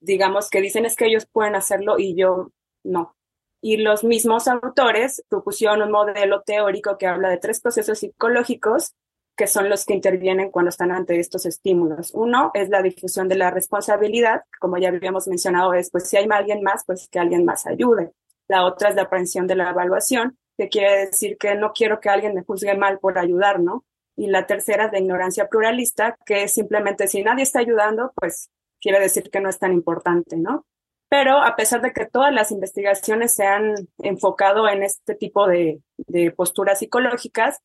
digamos 0.00 0.48
que 0.48 0.60
dicen 0.60 0.86
es 0.86 0.96
que 0.96 1.06
ellos 1.06 1.26
pueden 1.30 1.54
hacerlo 1.54 1.98
y 1.98 2.14
yo 2.14 2.50
no. 2.84 3.16
Y 3.60 3.76
los 3.76 4.04
mismos 4.04 4.48
autores 4.48 5.22
propusieron 5.28 5.82
un 5.82 5.90
modelo 5.90 6.42
teórico 6.42 6.96
que 6.96 7.06
habla 7.06 7.28
de 7.28 7.38
tres 7.38 7.60
procesos 7.60 7.98
psicológicos 7.98 8.94
que 9.40 9.46
son 9.46 9.70
los 9.70 9.86
que 9.86 9.94
intervienen 9.94 10.50
cuando 10.50 10.68
están 10.68 10.92
ante 10.92 11.18
estos 11.18 11.46
estímulos. 11.46 12.10
Uno 12.12 12.50
es 12.52 12.68
la 12.68 12.82
difusión 12.82 13.26
de 13.26 13.36
la 13.36 13.50
responsabilidad, 13.50 14.42
como 14.60 14.76
ya 14.76 14.88
habíamos 14.88 15.28
mencionado, 15.28 15.72
es 15.72 15.90
pues 15.90 16.10
si 16.10 16.18
hay 16.18 16.28
alguien 16.30 16.62
más, 16.62 16.84
pues 16.84 17.08
que 17.08 17.18
alguien 17.18 17.46
más 17.46 17.66
ayude. 17.66 18.12
La 18.48 18.66
otra 18.66 18.90
es 18.90 18.96
la 18.96 19.04
aprehensión 19.04 19.46
de 19.46 19.54
la 19.54 19.70
evaluación, 19.70 20.36
que 20.58 20.68
quiere 20.68 21.06
decir 21.06 21.38
que 21.38 21.54
no 21.54 21.72
quiero 21.72 22.00
que 22.00 22.10
alguien 22.10 22.34
me 22.34 22.44
juzgue 22.44 22.76
mal 22.76 22.98
por 22.98 23.18
ayudar, 23.18 23.60
¿no? 23.60 23.86
Y 24.14 24.26
la 24.26 24.44
tercera 24.44 24.84
es 24.84 24.90
de 24.90 24.98
ignorancia 24.98 25.48
pluralista, 25.48 26.18
que 26.26 26.42
es 26.42 26.52
simplemente 26.52 27.08
si 27.08 27.22
nadie 27.22 27.44
está 27.44 27.60
ayudando, 27.60 28.12
pues 28.16 28.50
quiere 28.78 29.00
decir 29.00 29.30
que 29.30 29.40
no 29.40 29.48
es 29.48 29.58
tan 29.58 29.72
importante, 29.72 30.36
¿no? 30.36 30.66
Pero 31.08 31.38
a 31.38 31.56
pesar 31.56 31.80
de 31.80 31.94
que 31.94 32.04
todas 32.04 32.34
las 32.34 32.52
investigaciones 32.52 33.32
se 33.32 33.46
han 33.46 33.74
enfocado 34.00 34.68
en 34.68 34.82
este 34.82 35.14
tipo 35.14 35.46
de, 35.46 35.80
de 35.96 36.30
posturas 36.30 36.80
psicológicas, 36.80 37.62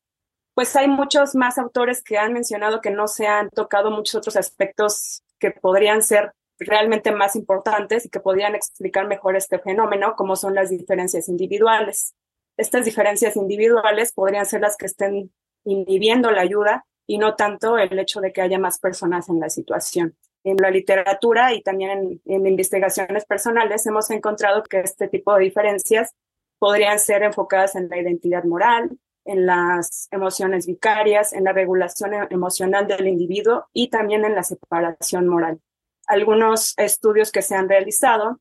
pues 0.56 0.74
hay 0.74 0.88
muchos 0.88 1.34
más 1.34 1.58
autores 1.58 2.02
que 2.02 2.16
han 2.16 2.32
mencionado 2.32 2.80
que 2.80 2.90
no 2.90 3.08
se 3.08 3.26
han 3.26 3.50
tocado 3.50 3.90
muchos 3.90 4.14
otros 4.14 4.36
aspectos 4.36 5.22
que 5.38 5.50
podrían 5.50 6.00
ser 6.00 6.32
realmente 6.58 7.12
más 7.12 7.36
importantes 7.36 8.06
y 8.06 8.08
que 8.08 8.20
podrían 8.20 8.54
explicar 8.54 9.06
mejor 9.06 9.36
este 9.36 9.58
fenómeno, 9.58 10.14
como 10.16 10.34
son 10.34 10.54
las 10.54 10.70
diferencias 10.70 11.28
individuales. 11.28 12.14
Estas 12.56 12.86
diferencias 12.86 13.36
individuales 13.36 14.14
podrían 14.14 14.46
ser 14.46 14.62
las 14.62 14.78
que 14.78 14.86
estén 14.86 15.30
inhibiendo 15.64 16.30
la 16.30 16.40
ayuda 16.40 16.86
y 17.06 17.18
no 17.18 17.34
tanto 17.34 17.76
el 17.76 17.98
hecho 17.98 18.22
de 18.22 18.32
que 18.32 18.40
haya 18.40 18.58
más 18.58 18.78
personas 18.78 19.28
en 19.28 19.38
la 19.38 19.50
situación. 19.50 20.16
En 20.42 20.56
la 20.56 20.70
literatura 20.70 21.52
y 21.52 21.60
también 21.60 21.90
en, 21.90 22.22
en 22.24 22.46
investigaciones 22.46 23.26
personales 23.26 23.84
hemos 23.84 24.08
encontrado 24.08 24.62
que 24.62 24.80
este 24.80 25.06
tipo 25.08 25.34
de 25.34 25.44
diferencias 25.44 26.14
podrían 26.58 26.98
ser 26.98 27.24
enfocadas 27.24 27.74
en 27.74 27.90
la 27.90 27.98
identidad 27.98 28.44
moral, 28.44 28.98
en 29.26 29.46
las 29.46 30.08
emociones 30.10 30.66
vicarias, 30.66 31.32
en 31.32 31.44
la 31.44 31.52
regulación 31.52 32.12
emocional 32.30 32.86
del 32.86 33.06
individuo 33.06 33.66
y 33.72 33.88
también 33.88 34.24
en 34.24 34.34
la 34.34 34.42
separación 34.42 35.28
moral. 35.28 35.60
Algunos 36.06 36.74
estudios 36.78 37.32
que 37.32 37.42
se 37.42 37.54
han 37.54 37.68
realizado 37.68 38.40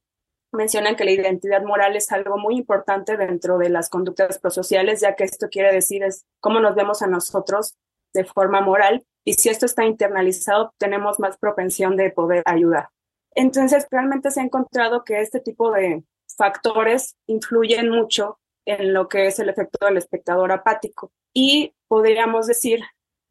mencionan 0.52 0.96
que 0.96 1.04
la 1.04 1.12
identidad 1.12 1.64
moral 1.64 1.96
es 1.96 2.12
algo 2.12 2.38
muy 2.38 2.56
importante 2.56 3.18
dentro 3.18 3.58
de 3.58 3.70
las 3.70 3.90
conductas 3.90 4.40
prosociales, 4.40 5.02
ya 5.02 5.16
que 5.16 5.26
esto 5.26 5.50
quiere 5.50 5.74
decir 5.74 6.04
es 6.04 6.26
cómo 6.40 6.60
nos 6.60 6.76
vemos 6.76 7.02
a 7.02 7.08
nosotros 7.08 7.76
de 8.14 8.24
forma 8.24 8.62
moral 8.62 9.06
y 9.26 9.34
si 9.34 9.50
esto 9.50 9.66
está 9.66 9.86
internalizado 9.86 10.74
tenemos 10.78 11.20
más 11.20 11.38
propensión 11.38 11.98
de 11.98 12.12
poder 12.12 12.44
ayudar. 12.46 12.90
Entonces, 13.32 13.86
realmente 13.92 14.32
se 14.32 14.40
ha 14.40 14.44
encontrado 14.44 15.04
que 15.04 15.20
este 15.20 15.42
tipo 15.42 15.72
de 15.72 16.04
factores 16.38 17.16
influyen 17.28 17.90
mucho 17.90 18.40
en 18.66 18.94
lo 18.94 19.08
que 19.08 19.28
es 19.28 19.40
el 19.40 19.50
efecto 19.50 19.86
del 19.86 19.98
espectador 19.98 20.52
apático. 20.52 21.12
Y 21.34 21.74
podríamos 21.88 22.48
decir 22.48 22.82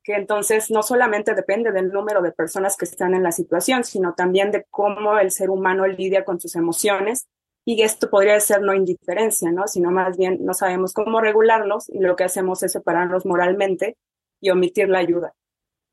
que 0.02 0.14
entonces 0.14 0.70
no 0.70 0.82
solamente 0.82 1.34
depende 1.34 1.72
del 1.72 1.90
número 1.90 2.20
de 2.22 2.30
personas 2.30 2.76
que 2.76 2.84
están 2.84 3.14
en 3.14 3.22
la 3.22 3.32
situación, 3.32 3.84
sino 3.84 4.14
también 4.14 4.50
de 4.52 4.64
cómo 4.70 5.18
el 5.18 5.30
ser 5.30 5.50
humano 5.50 5.86
lidia 5.86 6.24
con 6.24 6.38
sus 6.38 6.54
emociones. 6.56 7.26
Y 7.64 7.82
esto 7.82 8.10
podría 8.10 8.38
ser 8.40 8.60
no 8.60 8.74
indiferencia, 8.74 9.50
¿no? 9.50 9.66
Sino 9.66 9.90
más 9.90 10.18
bien 10.18 10.44
no 10.44 10.52
sabemos 10.52 10.92
cómo 10.92 11.22
regularlos 11.22 11.88
y 11.88 11.98
lo 12.00 12.14
que 12.14 12.24
hacemos 12.24 12.62
es 12.62 12.72
separarlos 12.72 13.24
moralmente 13.24 13.96
y 14.40 14.50
omitir 14.50 14.90
la 14.90 14.98
ayuda. 14.98 15.34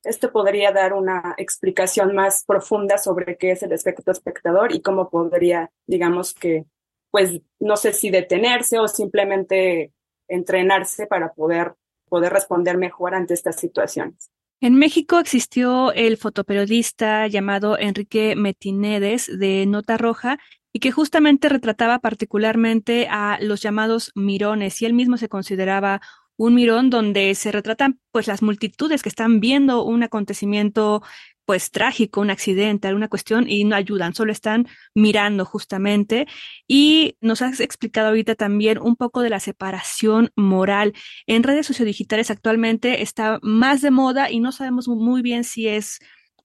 Esto 0.04 0.32
podría 0.32 0.72
dar 0.74 0.94
una 0.94 1.36
explicación 1.38 2.14
más 2.14 2.44
profunda 2.46 2.98
sobre 2.98 3.38
qué 3.38 3.52
es 3.52 3.64
el 3.64 3.72
efecto 3.72 4.12
espectador 4.12 4.74
y 4.74 4.82
cómo 4.82 5.10
podría, 5.10 5.72
digamos 5.88 6.34
que, 6.34 6.66
pues 7.12 7.42
no 7.60 7.78
sé 7.78 7.94
si 7.94 8.10
detenerse 8.10 8.80
o 8.80 8.88
simplemente 8.88 9.92
entrenarse 10.28 11.08
para 11.08 11.34
poder, 11.34 11.76
poder 12.10 12.32
responder 12.34 12.78
mejor 12.78 13.14
ante 13.14 13.34
estas 13.34 13.58
situaciones. 13.58 14.32
En 14.62 14.76
México 14.76 15.20
existió 15.20 15.92
el 15.92 16.18
fotoperiodista 16.18 17.28
llamado 17.28 17.78
Enrique 17.78 18.36
Metinedes 18.36 19.28
de 19.40 19.66
Nota 19.66 19.98
Roja 19.98 20.38
y 20.72 20.80
que 20.80 20.92
justamente 20.92 21.50
retrataba 21.50 22.00
particularmente 22.00 23.08
a 23.10 23.40
los 23.42 23.62
llamados 23.62 24.12
mirones 24.16 24.82
y 24.82 24.86
él 24.86 24.94
mismo 24.94 25.18
se 25.18 25.30
consideraba 25.30 26.02
un 26.38 26.56
mirón 26.56 26.90
donde 26.90 27.36
se 27.36 27.52
retratan 27.52 28.00
pues 28.12 28.28
las 28.28 28.42
multitudes 28.42 29.04
que 29.04 29.10
están 29.10 29.40
viendo 29.40 29.84
un 29.84 30.04
acontecimiento 30.04 31.04
pues 31.52 31.70
trágico, 31.70 32.22
un 32.22 32.30
accidente, 32.30 32.88
alguna 32.88 33.10
cuestión 33.10 33.50
y 33.50 33.66
no 33.66 33.76
ayudan, 33.76 34.16
solo 34.16 34.32
están 34.32 34.70
mirando 34.96 35.44
justamente. 35.44 36.26
Y 36.66 37.18
nos 37.20 37.42
has 37.42 37.60
explicado 37.60 38.08
ahorita 38.08 38.36
también 38.36 38.78
un 38.80 38.96
poco 38.96 39.22
de 39.22 39.30
la 39.30 39.42
separación 39.42 40.32
moral. 40.38 40.94
En 41.28 41.44
redes 41.44 41.68
sociodigitales 41.68 42.32
actualmente 42.32 43.02
está 43.02 43.38
más 43.42 43.82
de 43.82 43.92
moda 43.92 44.32
y 44.32 44.40
no 44.40 44.54
sabemos 44.54 44.88
muy 44.88 45.22
bien 45.22 45.44
si 45.44 45.68
es 45.68 46.00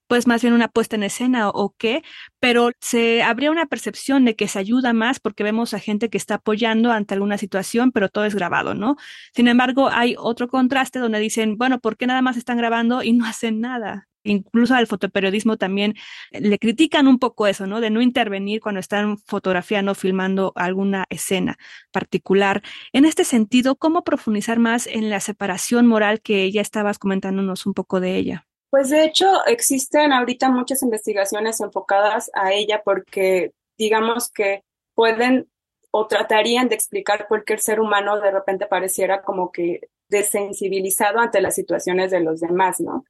pues 0.07 0.27
más 0.27 0.41
bien 0.41 0.53
una 0.53 0.67
puesta 0.67 0.97
en 0.97 1.03
escena 1.03 1.47
o, 1.51 1.73
qué, 1.77 2.03
pero 2.41 2.71
se 2.81 3.23
habría 3.23 3.49
una 3.49 3.65
percepción 3.65 4.25
de 4.25 4.35
que 4.35 4.49
se 4.49 4.59
ayuda 4.59 4.91
más 4.91 5.21
porque 5.21 5.43
vemos 5.43 5.73
a 5.73 5.79
gente 5.79 6.09
que 6.09 6.17
está 6.17 6.35
apoyando 6.35 6.91
ante 6.91 7.13
alguna 7.13 7.37
situación, 7.37 7.93
pero 7.93 8.09
todo 8.09 8.25
es 8.25 8.35
grabado, 8.35 8.73
¿no? 8.73 8.97
Sin 9.33 9.47
embargo, 9.47 9.87
hay 9.89 10.15
otro 10.17 10.49
contraste 10.49 10.99
donde 10.99 11.19
dicen, 11.19 11.57
bueno, 11.57 11.79
¿por 11.79 11.95
qué 11.95 12.07
nada 12.07 12.21
más 12.21 12.35
están 12.35 12.57
grabando 12.57 13.03
y 13.03 13.13
no 13.13 13.25
hacen 13.25 13.61
nada? 13.61 14.09
Incluso 14.27 14.75
al 14.75 14.87
fotoperiodismo 14.87 15.57
también 15.57 15.95
le 16.31 16.59
critican 16.59 17.07
un 17.07 17.19
poco 17.19 17.47
eso, 17.47 17.67
¿no? 17.67 17.81
De 17.81 17.89
no 17.89 18.01
intervenir 18.01 18.61
cuando 18.61 18.79
están 18.79 19.17
fotografiando, 19.17 19.95
filmando 19.95 20.51
alguna 20.55 21.05
escena 21.09 21.57
particular. 21.91 22.61
En 22.93 23.05
este 23.05 23.23
sentido, 23.23 23.75
¿cómo 23.75 24.03
profundizar 24.03 24.59
más 24.59 24.87
en 24.87 25.09
la 25.09 25.19
separación 25.19 25.87
moral 25.87 26.21
que 26.21 26.51
ya 26.51 26.61
estabas 26.61 26.99
comentándonos 26.99 27.65
un 27.65 27.73
poco 27.73 27.99
de 27.99 28.15
ella? 28.15 28.45
Pues 28.69 28.89
de 28.89 29.05
hecho 29.05 29.45
existen 29.45 30.11
ahorita 30.11 30.49
muchas 30.49 30.83
investigaciones 30.83 31.61
enfocadas 31.61 32.29
a 32.33 32.51
ella 32.51 32.81
porque 32.83 33.53
digamos 33.77 34.29
que 34.29 34.63
pueden 34.93 35.47
o 35.91 36.07
tratarían 36.07 36.67
de 36.67 36.75
explicar 36.75 37.27
por 37.27 37.45
qué 37.45 37.53
el 37.53 37.59
ser 37.59 37.79
humano 37.79 38.19
de 38.19 38.31
repente 38.31 38.67
pareciera 38.67 39.21
como 39.21 39.51
que 39.51 39.89
desensibilizado 40.09 41.19
ante 41.19 41.41
las 41.41 41.55
situaciones 41.55 42.11
de 42.11 42.19
los 42.19 42.39
demás, 42.39 42.79
¿no? 42.79 43.05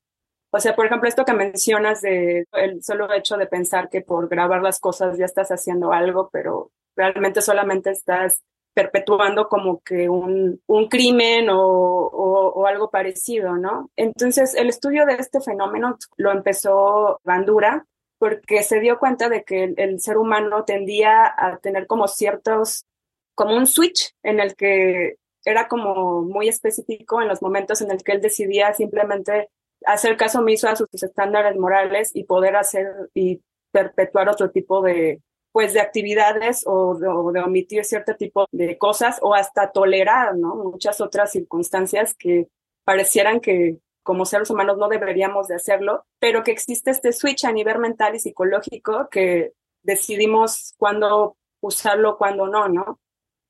O 0.52 0.60
sea, 0.60 0.76
por 0.76 0.86
ejemplo, 0.86 1.10
esto 1.10 1.26
que 1.26 1.34
mencionas 1.34 2.02
de 2.02 2.46
el 2.54 2.84
solo 2.84 3.12
hecho 3.14 3.38
de 3.38 3.48
pensar 3.48 3.90
que 3.90 4.02
por 4.02 4.30
grabar 4.30 4.62
las 4.62 4.80
cosas 4.80 5.18
ya 5.18 5.26
estás 5.26 5.50
haciendo 5.50 5.92
algo, 5.92 6.30
pero 6.32 6.72
realmente 6.96 7.42
solamente 7.42 7.92
estás 7.92 8.42
perpetuando 8.74 9.48
como 9.50 9.82
que 9.82 10.08
un, 10.08 10.62
un 10.68 10.88
crimen 10.88 11.50
o, 11.50 11.58
o, 11.60 12.66
algo 12.68 12.92
parecido, 12.92 13.58
¿no? 13.58 13.90
Entonces, 13.96 14.54
el 14.54 14.70
estudio 14.70 15.06
de 15.08 15.16
este 15.16 15.42
fenómeno 15.42 15.98
lo 16.18 16.32
empezó 16.32 17.20
Bandura 17.24 17.86
porque 18.20 18.62
se 18.62 18.80
dio 18.80 19.00
cuenta 19.00 19.30
de 19.30 19.44
que 19.44 19.64
el, 19.64 19.74
el 19.78 20.00
ser 20.00 20.18
humano 20.18 20.64
tendía 20.64 21.26
a 21.26 21.58
tener 21.58 21.88
como 21.88 22.08
ciertos, 22.08 22.86
como 23.34 23.58
un 23.58 23.66
switch 23.66 24.14
en 24.22 24.40
el 24.40 24.56
que 24.56 25.16
era 25.44 25.68
como 25.68 26.22
muy 26.22 26.48
específico 26.48 27.22
en 27.22 27.30
los 27.30 27.42
momentos 27.42 27.82
en 27.82 27.90
el 27.90 28.04
que 28.04 28.12
él 28.12 28.22
decidía 28.22 28.74
simplemente 28.74 29.50
hacer 29.88 30.18
caso 30.18 30.40
omiso 30.40 30.68
a 30.68 30.76
sus 30.76 30.88
estándares 30.92 31.58
morales 31.58 32.12
y 32.14 32.26
poder 32.26 32.56
hacer 32.56 32.88
y 33.14 33.42
perpetuar 33.72 34.30
otro 34.30 34.52
tipo 34.52 34.82
de 34.82 35.22
pues 35.52 35.74
de 35.74 35.80
actividades 35.80 36.64
o 36.68 36.96
de, 37.00 37.08
omitir 37.40 37.84
cierto 37.84 38.16
tipo 38.16 38.46
de 38.52 38.78
cosas 38.78 39.18
o 39.24 39.34
hasta 39.34 39.72
tolerar 39.72 40.36
¿no? 40.36 40.56
muchas 40.56 41.02
otras 41.02 41.32
circunstancias 41.32 42.14
que 42.14 42.48
parecieran 42.84 43.40
que 43.40 43.78
como 44.04 44.26
seres 44.26 44.52
humanos 44.52 44.78
no 44.78 44.88
deberíamos 44.88 45.48
de 45.48 45.56
hacerlo, 45.56 46.06
pero 46.20 46.44
que 46.44 46.52
existe 46.52 46.92
este 46.92 47.12
switch 47.12 47.46
a 47.46 47.52
nivel 47.52 47.80
mental 47.80 48.16
y 48.16 48.20
psicológico 48.20 49.10
que 49.10 49.54
decidimos 49.82 50.76
cuándo 50.78 51.38
usarlo, 51.60 52.18
cuándo 52.18 52.48
no, 52.48 52.70
¿no? 52.70 53.00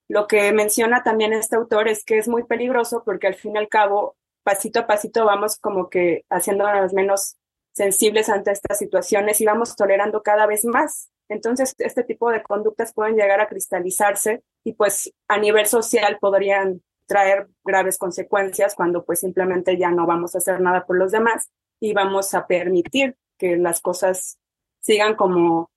Lo 0.08 0.28
que 0.28 0.54
menciona 0.54 1.04
también 1.04 1.34
este 1.34 1.58
autor 1.58 1.90
es 1.90 2.06
que 2.06 2.18
es 2.18 2.28
muy 2.30 2.44
peligroso 2.44 3.04
porque 3.04 3.28
al 3.28 3.36
fin 3.36 3.56
y 3.56 3.60
al 3.60 3.68
cabo 3.68 4.16
pasito 4.48 4.80
a 4.80 4.88
pasito 4.88 5.26
vamos 5.26 5.58
como 5.58 5.90
que 5.90 6.24
haciéndonos 6.30 6.94
menos 6.94 7.36
sensibles 7.74 8.30
ante 8.30 8.52
estas 8.52 8.78
situaciones 8.80 9.42
y 9.42 9.46
vamos 9.46 9.76
tolerando 9.76 10.24
cada 10.24 10.48
vez 10.48 10.64
más. 10.64 11.10
Entonces, 11.28 11.76
este 11.80 12.06
tipo 12.06 12.32
de 12.32 12.42
conductas 12.42 12.94
pueden 12.94 13.18
llegar 13.18 13.42
a 13.42 13.50
cristalizarse 13.50 14.44
y 14.64 14.72
pues 14.72 15.14
a 15.28 15.38
nivel 15.38 15.66
social 15.66 16.18
podrían 16.22 16.82
traer 17.08 17.50
graves 17.66 17.98
consecuencias 17.98 18.74
cuando 18.74 19.04
pues 19.04 19.20
simplemente 19.20 19.78
ya 19.78 19.92
no 19.92 20.06
vamos 20.08 20.34
a 20.34 20.38
hacer 20.38 20.62
nada 20.62 20.86
por 20.86 20.98
los 20.98 21.12
demás 21.12 21.52
y 21.82 21.92
vamos 21.92 22.34
a 22.34 22.48
permitir 22.48 23.18
que 23.38 23.58
las 23.58 23.82
cosas 23.82 24.40
sigan 24.80 25.16
como 25.16 25.70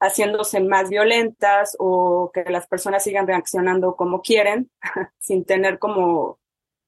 haciéndose 0.00 0.58
más 0.58 0.90
violentas 0.90 1.76
o 1.78 2.32
que 2.34 2.42
las 2.50 2.66
personas 2.66 3.04
sigan 3.04 3.28
reaccionando 3.28 3.94
como 3.94 4.22
quieren 4.22 4.72
sin 5.20 5.44
tener 5.44 5.78
como 5.78 6.40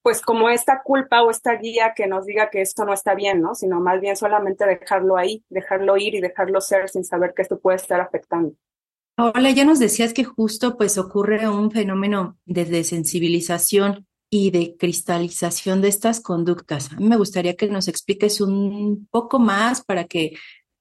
pues 0.02 0.22
como 0.22 0.48
esta 0.48 0.82
culpa 0.82 1.22
o 1.22 1.30
esta 1.30 1.54
guía 1.56 1.92
que 1.94 2.06
nos 2.06 2.26
diga 2.26 2.50
que 2.50 2.62
esto 2.62 2.84
no 2.84 2.92
está 2.92 3.14
bien, 3.14 3.42
¿no? 3.42 3.54
Sino 3.54 3.80
más 3.80 4.00
bien 4.00 4.16
solamente 4.16 4.64
dejarlo 4.64 5.16
ahí, 5.16 5.44
dejarlo 5.50 5.96
ir 5.96 6.14
y 6.14 6.20
dejarlo 6.20 6.60
ser 6.60 6.88
sin 6.88 7.04
saber 7.04 7.34
que 7.34 7.42
esto 7.42 7.58
puede 7.58 7.76
estar 7.76 8.00
afectando. 8.00 8.54
Hola, 9.18 9.50
ya 9.50 9.66
nos 9.66 9.78
decías 9.78 10.14
que 10.14 10.24
justo 10.24 10.78
pues 10.78 10.96
ocurre 10.96 11.46
un 11.48 11.70
fenómeno 11.70 12.38
de 12.46 12.64
desensibilización 12.64 14.06
y 14.30 14.50
de 14.50 14.76
cristalización 14.78 15.82
de 15.82 15.88
estas 15.88 16.20
conductas. 16.20 16.90
A 16.92 16.96
mí 16.96 17.06
me 17.06 17.18
gustaría 17.18 17.56
que 17.56 17.68
nos 17.68 17.88
expliques 17.88 18.40
un 18.40 19.06
poco 19.10 19.38
más 19.38 19.84
para 19.84 20.04
que 20.04 20.36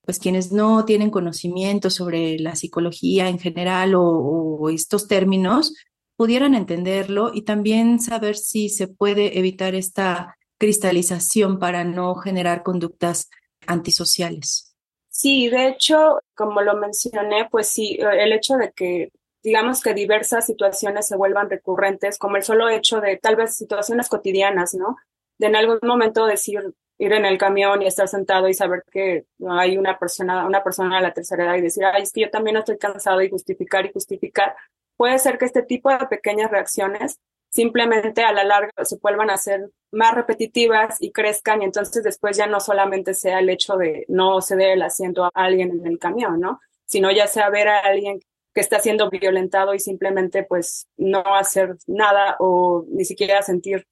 pues 0.06 0.20
quienes 0.20 0.52
no 0.52 0.86
tienen 0.86 1.12
conocimiento 1.12 1.90
sobre 1.90 2.40
la 2.40 2.56
psicología 2.56 3.28
en 3.28 3.40
general 3.40 3.94
o 3.96 4.70
estos 4.70 5.08
términos, 5.08 5.74
pudieran 6.20 6.54
entenderlo 6.54 7.32
y 7.34 7.44
también 7.44 8.02
saber 8.02 8.36
si 8.36 8.68
se 8.68 8.90
puede 8.90 9.40
evitar 9.40 9.74
esta 9.74 10.36
cristalización 10.58 11.60
para 11.60 11.86
no 11.86 12.16
generar 12.16 12.62
conductas 12.62 13.30
antisociales. 13.66 14.76
Sí, 15.08 15.48
de 15.48 15.70
hecho, 15.70 16.20
como 16.36 16.62
lo 16.62 16.76
mencioné, 16.76 17.48
pues 17.50 17.70
sí, 17.70 17.98
el 18.02 18.34
hecho 18.34 18.56
de 18.56 18.74
que 18.74 19.14
digamos 19.42 19.82
que 19.82 19.94
diversas 19.94 20.46
situaciones 20.46 21.08
se 21.08 21.16
vuelvan 21.16 21.50
recurrentes, 21.50 22.18
como 22.18 22.36
el 22.36 22.44
solo 22.44 22.68
hecho 22.68 23.00
de 23.00 23.16
tal 23.16 23.38
vez 23.38 23.56
situaciones 23.56 24.10
cotidianas, 24.10 24.74
¿no? 24.74 24.98
De 25.38 25.48
en 25.48 25.56
algún 25.56 25.80
momento 25.84 26.26
decir, 26.26 26.60
ir 26.98 27.14
en 27.14 27.24
el 27.24 27.38
camión 27.38 27.82
y 27.82 27.88
estar 27.88 28.10
sentado 28.10 28.50
y 28.50 28.54
saber 28.54 28.84
que 28.92 29.24
hay 29.48 29.78
una 29.78 29.98
persona, 29.98 30.46
una 30.46 30.62
persona 30.66 30.98
de 30.98 31.02
la 31.02 31.14
tercera 31.14 31.46
edad 31.46 31.56
y 31.56 31.62
decir, 31.62 31.86
ay, 31.86 32.04
es 32.04 32.12
que 32.12 32.24
yo 32.24 32.30
también 32.30 32.58
estoy 32.58 32.78
cansado 32.78 33.22
y 33.22 33.30
justificar 33.30 33.86
y 33.86 33.94
justificar. 33.94 34.54
Puede 35.00 35.18
ser 35.18 35.38
que 35.38 35.46
este 35.46 35.64
tipo 35.64 35.90
de 35.90 36.08
pequeñas 36.08 36.52
reacciones 36.52 37.22
simplemente 37.50 38.22
a 38.22 38.34
la 38.34 38.44
larga 38.44 38.70
se 38.84 38.98
vuelvan 39.02 39.30
a 39.30 39.38
ser 39.38 39.70
más 39.92 40.14
repetitivas 40.14 40.98
y 41.00 41.14
crezcan 41.14 41.62
y 41.62 41.66
entonces 41.66 42.04
después 42.04 42.36
ya 42.36 42.48
no 42.48 42.60
solamente 42.60 43.14
sea 43.14 43.40
el 43.40 43.50
hecho 43.50 43.78
de 43.78 44.04
no 44.10 44.42
ceder 44.42 44.72
el 44.72 44.82
asiento 44.82 45.24
a 45.24 45.32
alguien 45.34 45.72
en 45.72 45.88
el 45.88 46.00
camión, 46.00 46.42
¿no? 46.42 46.60
Sino 46.84 47.12
ya 47.12 47.28
sea 47.28 47.50
ver 47.50 47.70
a 47.70 47.80
alguien 47.80 48.20
que 48.54 48.60
está 48.60 48.80
siendo 48.80 49.10
violentado 49.10 49.74
y 49.74 49.80
simplemente 49.80 50.44
pues 50.44 50.90
no 50.98 51.24
hacer 51.34 51.78
nada 51.88 52.36
o 52.40 52.84
ni 52.90 53.06
siquiera 53.06 53.42
sentir 53.42 53.88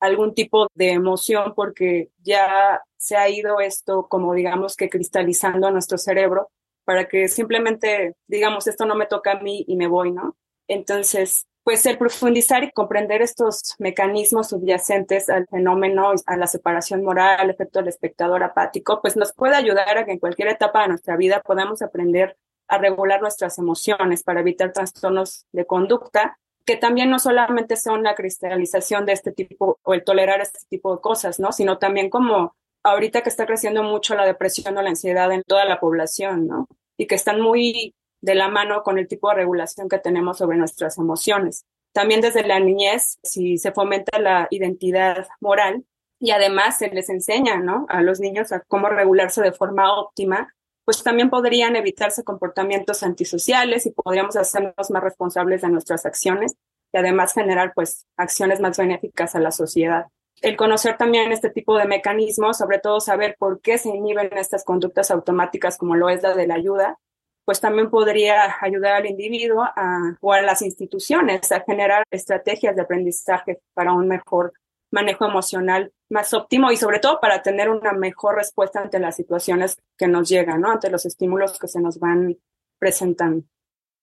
algún 0.00 0.32
tipo 0.32 0.68
de 0.72 0.92
emoción 0.92 1.52
porque 1.54 2.08
ya 2.22 2.80
se 2.96 3.18
ha 3.18 3.28
ido 3.28 3.60
esto 3.60 4.08
como 4.08 4.32
digamos 4.32 4.76
que 4.76 4.88
cristalizando 4.88 5.66
a 5.66 5.72
nuestro 5.72 5.98
cerebro 5.98 6.48
para 6.88 7.06
que 7.06 7.28
simplemente 7.28 8.14
digamos 8.28 8.66
esto 8.66 8.86
no 8.86 8.94
me 8.94 9.04
toca 9.04 9.32
a 9.32 9.40
mí 9.40 9.62
y 9.68 9.76
me 9.76 9.88
voy, 9.88 10.10
¿no? 10.10 10.38
Entonces, 10.68 11.44
pues 11.62 11.84
el 11.84 11.98
profundizar 11.98 12.64
y 12.64 12.72
comprender 12.72 13.20
estos 13.20 13.74
mecanismos 13.78 14.48
subyacentes 14.48 15.28
al 15.28 15.46
fenómeno, 15.48 16.12
a 16.24 16.36
la 16.38 16.46
separación 16.46 17.04
moral, 17.04 17.40
al 17.40 17.50
efecto 17.50 17.80
del 17.80 17.88
espectador 17.88 18.42
apático, 18.42 19.02
pues 19.02 19.18
nos 19.18 19.34
puede 19.34 19.54
ayudar 19.54 19.98
a 19.98 20.06
que 20.06 20.12
en 20.12 20.18
cualquier 20.18 20.48
etapa 20.48 20.80
de 20.80 20.88
nuestra 20.88 21.18
vida 21.18 21.42
podamos 21.42 21.82
aprender 21.82 22.38
a 22.68 22.78
regular 22.78 23.20
nuestras 23.20 23.58
emociones 23.58 24.22
para 24.22 24.40
evitar 24.40 24.72
trastornos 24.72 25.44
de 25.52 25.66
conducta, 25.66 26.38
que 26.64 26.78
también 26.78 27.10
no 27.10 27.18
solamente 27.18 27.76
son 27.76 28.02
la 28.02 28.14
cristalización 28.14 29.04
de 29.04 29.12
este 29.12 29.32
tipo 29.32 29.78
o 29.82 29.92
el 29.92 30.04
tolerar 30.04 30.40
este 30.40 30.60
tipo 30.70 30.96
de 30.96 31.02
cosas, 31.02 31.38
¿no? 31.38 31.52
Sino 31.52 31.76
también 31.76 32.08
como 32.08 32.54
ahorita 32.82 33.22
que 33.22 33.28
está 33.28 33.44
creciendo 33.44 33.82
mucho 33.82 34.14
la 34.14 34.24
depresión 34.24 34.76
o 34.78 34.82
la 34.82 34.88
ansiedad 34.88 35.30
en 35.32 35.42
toda 35.42 35.66
la 35.66 35.80
población, 35.80 36.46
¿no? 36.46 36.66
Y 36.98 37.06
que 37.06 37.14
están 37.14 37.40
muy 37.40 37.94
de 38.20 38.34
la 38.34 38.48
mano 38.48 38.82
con 38.82 38.98
el 38.98 39.08
tipo 39.08 39.28
de 39.30 39.36
regulación 39.36 39.88
que 39.88 39.98
tenemos 39.98 40.38
sobre 40.38 40.58
nuestras 40.58 40.98
emociones. 40.98 41.64
También 41.92 42.20
desde 42.20 42.46
la 42.46 42.60
niñez, 42.60 43.18
si 43.22 43.58
se 43.58 43.72
fomenta 43.72 44.18
la 44.18 44.46
identidad 44.50 45.26
moral 45.40 45.84
y 46.20 46.32
además 46.32 46.78
se 46.78 46.88
les 46.88 47.08
enseña, 47.08 47.58
¿no? 47.58 47.86
A 47.88 48.02
los 48.02 48.20
niños 48.20 48.52
a 48.52 48.60
cómo 48.60 48.88
regularse 48.88 49.40
de 49.40 49.52
forma 49.52 49.98
óptima, 49.98 50.52
pues 50.84 51.02
también 51.02 51.30
podrían 51.30 51.76
evitarse 51.76 52.24
comportamientos 52.24 53.02
antisociales 53.02 53.86
y 53.86 53.90
podríamos 53.90 54.36
hacernos 54.36 54.90
más 54.90 55.02
responsables 55.02 55.62
de 55.62 55.68
nuestras 55.68 56.06
acciones 56.06 56.56
y 56.92 56.98
además 56.98 57.34
generar 57.34 57.72
pues 57.74 58.06
acciones 58.16 58.60
más 58.60 58.78
benéficas 58.78 59.34
a 59.34 59.40
la 59.40 59.52
sociedad. 59.52 60.06
El 60.40 60.56
conocer 60.56 60.96
también 60.96 61.32
este 61.32 61.50
tipo 61.50 61.76
de 61.76 61.86
mecanismos, 61.86 62.58
sobre 62.58 62.78
todo 62.78 63.00
saber 63.00 63.36
por 63.38 63.60
qué 63.60 63.78
se 63.78 63.88
inhiben 63.88 64.36
estas 64.36 64.64
conductas 64.64 65.10
automáticas 65.10 65.78
como 65.78 65.96
lo 65.96 66.08
es 66.08 66.22
la 66.22 66.34
de 66.34 66.46
la 66.46 66.54
ayuda, 66.54 66.98
pues 67.44 67.60
también 67.60 67.90
podría 67.90 68.56
ayudar 68.60 68.94
al 68.94 69.06
individuo 69.06 69.64
o 70.20 70.32
a 70.32 70.42
las 70.42 70.60
instituciones 70.62 71.50
a 71.50 71.60
generar 71.60 72.04
estrategias 72.10 72.76
de 72.76 72.82
aprendizaje 72.82 73.60
para 73.72 73.94
un 73.94 74.06
mejor 74.06 74.52
manejo 74.90 75.26
emocional 75.26 75.92
más 76.10 76.32
óptimo 76.34 76.70
y 76.70 76.76
sobre 76.76 76.98
todo 76.98 77.20
para 77.20 77.42
tener 77.42 77.70
una 77.70 77.92
mejor 77.92 78.36
respuesta 78.36 78.80
ante 78.80 78.98
las 78.98 79.16
situaciones 79.16 79.78
que 79.96 80.08
nos 80.08 80.28
llegan, 80.28 80.60
¿no? 80.60 80.70
Ante 80.70 80.90
los 80.90 81.04
estímulos 81.06 81.58
que 81.58 81.68
se 81.68 81.80
nos 81.80 81.98
van 81.98 82.36
presentando. 82.78 83.44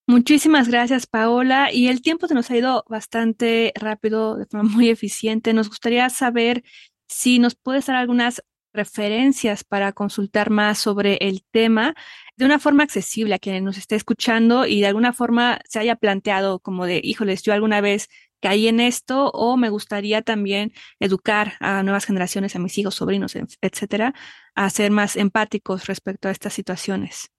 Muchísimas 0.07 0.67
gracias, 0.67 1.07
Paola. 1.07 1.71
Y 1.71 1.87
el 1.87 2.01
tiempo 2.01 2.27
se 2.27 2.35
nos 2.35 2.51
ha 2.51 2.57
ido 2.57 2.85
bastante 2.89 3.73
rápido, 3.75 4.35
de 4.37 4.45
forma 4.45 4.69
muy 4.69 4.89
eficiente. 4.89 5.53
Nos 5.53 5.69
gustaría 5.69 6.09
saber 6.09 6.63
si 7.07 7.39
nos 7.39 7.55
puedes 7.55 7.87
dar 7.87 7.95
algunas 7.97 8.43
referencias 8.73 9.63
para 9.63 9.93
consultar 9.93 10.49
más 10.49 10.77
sobre 10.79 11.17
el 11.21 11.43
tema 11.51 11.95
de 12.37 12.45
una 12.45 12.59
forma 12.59 12.83
accesible 12.83 13.33
a 13.35 13.39
quien 13.39 13.63
nos 13.63 13.77
esté 13.77 13.95
escuchando 13.95 14.65
y 14.67 14.81
de 14.81 14.87
alguna 14.87 15.13
forma 15.13 15.59
se 15.67 15.79
haya 15.79 15.95
planteado 15.95 16.59
como 16.59 16.85
de, 16.85 16.99
híjoles, 17.03 17.41
yo 17.43 17.53
alguna 17.53 17.81
vez 17.81 18.09
caí 18.41 18.67
en 18.67 18.81
esto 18.81 19.31
o 19.31 19.57
me 19.57 19.69
gustaría 19.69 20.21
también 20.21 20.73
educar 20.99 21.53
a 21.61 21.83
nuevas 21.83 22.05
generaciones, 22.05 22.55
a 22.55 22.59
mis 22.59 22.77
hijos, 22.77 22.95
sobrinos, 22.95 23.35
etcétera, 23.61 24.13
a 24.55 24.69
ser 24.69 24.91
más 24.91 25.15
empáticos 25.15 25.87
respecto 25.87 26.27
a 26.27 26.31
estas 26.31 26.53
situaciones. 26.53 27.34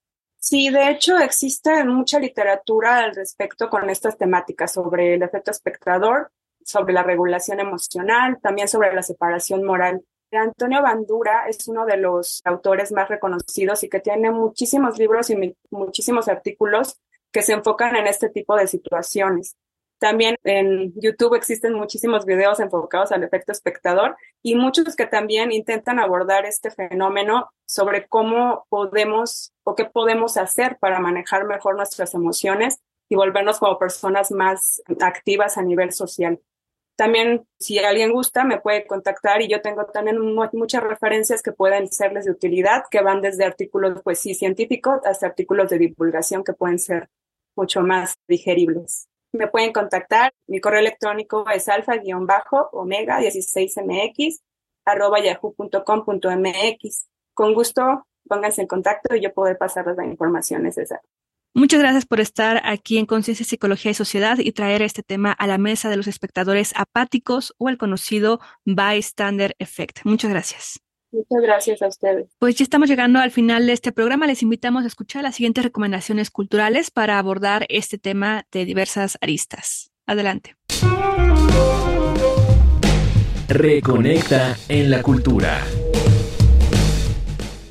Sí, 0.49 0.69
de 0.69 0.89
hecho 0.91 1.17
existe 1.17 1.83
mucha 1.83 2.19
literatura 2.19 2.99
al 2.99 3.13
respecto 3.13 3.69
con 3.69 3.89
estas 3.89 4.17
temáticas 4.17 4.71
sobre 4.71 5.15
el 5.15 5.21
efecto 5.21 5.51
espectador, 5.51 6.31
sobre 6.63 6.93
la 6.93 7.03
regulación 7.03 7.59
emocional, 7.59 8.39
también 8.41 8.69
sobre 8.69 8.93
la 8.93 9.03
separación 9.03 9.65
moral. 9.65 10.05
Antonio 10.31 10.81
Bandura 10.81 11.49
es 11.49 11.67
uno 11.67 11.85
de 11.85 11.97
los 11.97 12.39
autores 12.45 12.93
más 12.93 13.09
reconocidos 13.09 13.83
y 13.83 13.89
que 13.89 13.99
tiene 13.99 14.31
muchísimos 14.31 14.97
libros 14.97 15.29
y 15.31 15.53
muchísimos 15.69 16.29
artículos 16.29 16.97
que 17.29 17.41
se 17.41 17.51
enfocan 17.51 17.97
en 17.97 18.07
este 18.07 18.29
tipo 18.29 18.55
de 18.55 18.67
situaciones. 18.67 19.57
También 19.99 20.35
en 20.43 20.93
YouTube 20.95 21.35
existen 21.35 21.73
muchísimos 21.73 22.25
videos 22.25 22.59
enfocados 22.59 23.11
al 23.11 23.23
efecto 23.23 23.51
espectador 23.51 24.15
y 24.43 24.53
muchos 24.53 24.95
que 24.95 25.07
también 25.07 25.51
intentan 25.51 25.99
abordar 25.99 26.45
este 26.45 26.69
fenómeno 26.69 27.49
sobre 27.65 28.07
cómo 28.07 28.67
podemos 28.69 29.53
o 29.63 29.73
qué 29.73 29.85
podemos 29.85 30.37
hacer 30.37 30.77
para 30.79 30.99
manejar 30.99 31.45
mejor 31.45 31.75
nuestras 31.75 32.13
emociones 32.13 32.79
y 33.09 33.15
volvernos 33.15 33.57
como 33.57 33.79
personas 33.79 34.31
más 34.31 34.83
activas 35.01 35.57
a 35.57 35.63
nivel 35.63 35.91
social. 35.91 36.39
También, 36.95 37.47
si 37.59 37.79
alguien 37.79 38.11
gusta, 38.11 38.43
me 38.43 38.59
puede 38.59 38.85
contactar 38.85 39.41
y 39.41 39.47
yo 39.47 39.61
tengo 39.61 39.85
también 39.85 40.17
muchas 40.53 40.83
referencias 40.83 41.41
que 41.41 41.51
pueden 41.51 41.91
serles 41.91 42.25
de 42.25 42.31
utilidad, 42.31 42.83
que 42.89 43.01
van 43.01 43.21
desde 43.21 43.45
artículos, 43.45 44.01
pues 44.03 44.19
sí, 44.19 44.33
científicos 44.33 44.99
hasta 45.05 45.27
artículos 45.27 45.69
de 45.69 45.79
divulgación 45.79 46.43
que 46.43 46.53
pueden 46.53 46.79
ser 46.79 47.09
mucho 47.55 47.81
más 47.81 48.15
digeribles 48.27 49.07
me 49.37 49.47
pueden 49.47 49.71
contactar. 49.71 50.33
Mi 50.47 50.59
correo 50.59 50.79
electrónico 50.79 51.47
es 51.49 51.67
alfa-omega16mx 51.67 54.39
arroba 54.85 55.19
yahoo.com.mx. 55.19 57.07
Con 57.33 57.53
gusto, 57.53 58.07
pónganse 58.27 58.61
en 58.61 58.67
contacto 58.67 59.15
y 59.15 59.21
yo 59.21 59.33
poder 59.33 59.57
pasarles 59.57 59.97
la 59.97 60.05
información 60.05 60.63
necesaria. 60.63 61.03
Muchas 61.53 61.79
gracias 61.79 62.05
por 62.05 62.19
estar 62.19 62.61
aquí 62.63 62.97
en 62.97 63.05
Conciencia, 63.05 63.45
Psicología 63.45 63.91
y 63.91 63.95
Sociedad 63.95 64.37
y 64.37 64.51
traer 64.51 64.83
este 64.83 65.01
tema 65.01 65.31
a 65.31 65.47
la 65.47 65.57
mesa 65.57 65.89
de 65.89 65.97
los 65.97 66.07
espectadores 66.07 66.73
apáticos 66.75 67.55
o 67.57 67.69
el 67.69 67.77
conocido 67.77 68.39
bystander 68.65 69.55
effect. 69.57 70.01
Muchas 70.03 70.29
gracias. 70.29 70.81
Muchas 71.11 71.41
gracias 71.41 71.81
a 71.81 71.87
ustedes. 71.87 72.27
Pues 72.39 72.55
ya 72.55 72.63
estamos 72.63 72.89
llegando 72.89 73.19
al 73.19 73.31
final 73.31 73.65
de 73.65 73.73
este 73.73 73.91
programa. 73.91 74.27
Les 74.27 74.43
invitamos 74.43 74.83
a 74.83 74.87
escuchar 74.87 75.23
las 75.23 75.35
siguientes 75.35 75.63
recomendaciones 75.63 76.31
culturales 76.31 76.91
para 76.91 77.17
abordar 77.17 77.65
este 77.69 77.97
tema 77.97 78.45
de 78.51 78.65
diversas 78.65 79.17
aristas. 79.21 79.91
Adelante. 80.05 80.55
Reconecta 83.47 84.57
en 84.67 84.91
la 84.91 85.01
cultura. 85.01 85.63